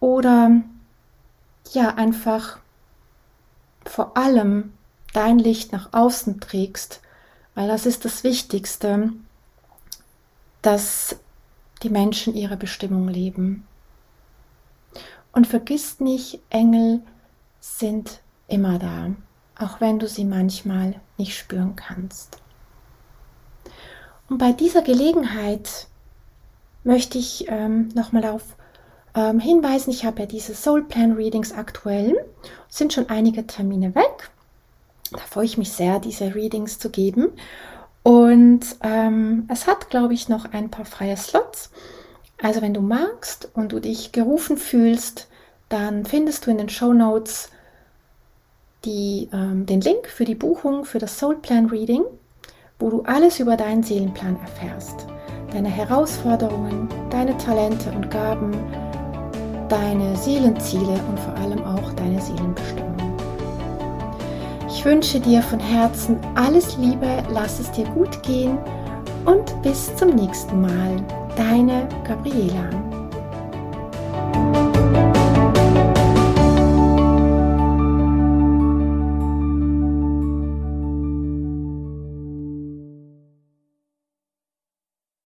oder 0.00 0.50
ja 1.72 1.94
einfach 1.94 2.58
vor 3.86 4.16
allem 4.16 4.72
dein 5.12 5.38
Licht 5.38 5.72
nach 5.72 5.92
außen 5.92 6.40
trägst, 6.40 7.00
weil 7.54 7.68
das 7.68 7.86
ist 7.86 8.04
das 8.04 8.24
Wichtigste, 8.24 9.12
dass 10.62 11.16
die 11.82 11.90
Menschen 11.90 12.34
ihre 12.34 12.56
Bestimmung 12.56 13.08
leben. 13.08 13.66
Und 15.32 15.46
vergiss 15.46 16.00
nicht, 16.00 16.40
Engel 16.50 17.00
sind 17.60 18.20
immer 18.46 18.78
da, 18.78 19.10
auch 19.58 19.80
wenn 19.80 19.98
du 19.98 20.06
sie 20.06 20.24
manchmal 20.24 21.00
nicht 21.18 21.36
spüren 21.36 21.76
kannst. 21.76 22.38
Und 24.28 24.38
bei 24.38 24.52
dieser 24.52 24.82
Gelegenheit 24.82 25.88
möchte 26.84 27.18
ich 27.18 27.46
ähm, 27.48 27.88
nochmal 27.94 28.26
auf 28.26 28.56
ähm, 29.14 29.38
hinweisen, 29.38 29.90
ich 29.90 30.04
habe 30.04 30.20
ja 30.20 30.26
diese 30.26 30.54
Soul 30.54 30.84
Plan 30.84 31.12
Readings 31.12 31.52
aktuell, 31.52 32.16
sind 32.68 32.92
schon 32.92 33.08
einige 33.08 33.46
Termine 33.46 33.94
weg. 33.94 34.30
Da 35.12 35.18
freue 35.18 35.44
ich 35.44 35.58
mich 35.58 35.72
sehr, 35.72 36.00
diese 36.00 36.34
Readings 36.34 36.78
zu 36.78 36.90
geben. 36.90 37.28
Und 38.04 38.60
ähm, 38.82 39.48
es 39.50 39.66
hat, 39.66 39.88
glaube 39.90 40.12
ich, 40.14 40.28
noch 40.28 40.52
ein 40.52 40.70
paar 40.70 40.84
freie 40.84 41.16
Slots. 41.16 41.70
Also 42.40 42.60
wenn 42.60 42.74
du 42.74 42.82
magst 42.82 43.48
und 43.54 43.72
du 43.72 43.80
dich 43.80 44.12
gerufen 44.12 44.58
fühlst, 44.58 45.26
dann 45.70 46.04
findest 46.04 46.46
du 46.46 46.50
in 46.50 46.58
den 46.58 46.68
Show 46.68 46.92
Notes 46.92 47.48
ähm, 48.86 49.64
den 49.64 49.80
Link 49.80 50.06
für 50.06 50.26
die 50.26 50.34
Buchung 50.34 50.84
für 50.84 50.98
das 50.98 51.18
Soul 51.18 51.36
Plan 51.36 51.66
Reading, 51.66 52.04
wo 52.78 52.90
du 52.90 53.02
alles 53.04 53.40
über 53.40 53.56
deinen 53.56 53.82
Seelenplan 53.82 54.38
erfährst. 54.38 55.06
Deine 55.50 55.70
Herausforderungen, 55.70 56.88
deine 57.08 57.34
Talente 57.38 57.90
und 57.92 58.10
Gaben, 58.10 58.52
deine 59.70 60.14
Seelenziele 60.16 61.00
und 61.08 61.18
vor 61.20 61.34
allem 61.36 61.64
auch 61.64 61.92
deine 61.94 62.20
Seelenbestimmung. 62.20 62.83
Ich 64.76 64.84
wünsche 64.84 65.20
dir 65.20 65.40
von 65.40 65.60
Herzen 65.60 66.18
alles 66.34 66.76
Liebe, 66.76 67.22
lass 67.30 67.60
es 67.60 67.70
dir 67.70 67.86
gut 67.90 68.20
gehen 68.24 68.58
und 69.24 69.62
bis 69.62 69.94
zum 69.94 70.10
nächsten 70.16 70.60
Mal. 70.60 70.96
Deine 71.36 71.88
Gabriela. 72.02 72.83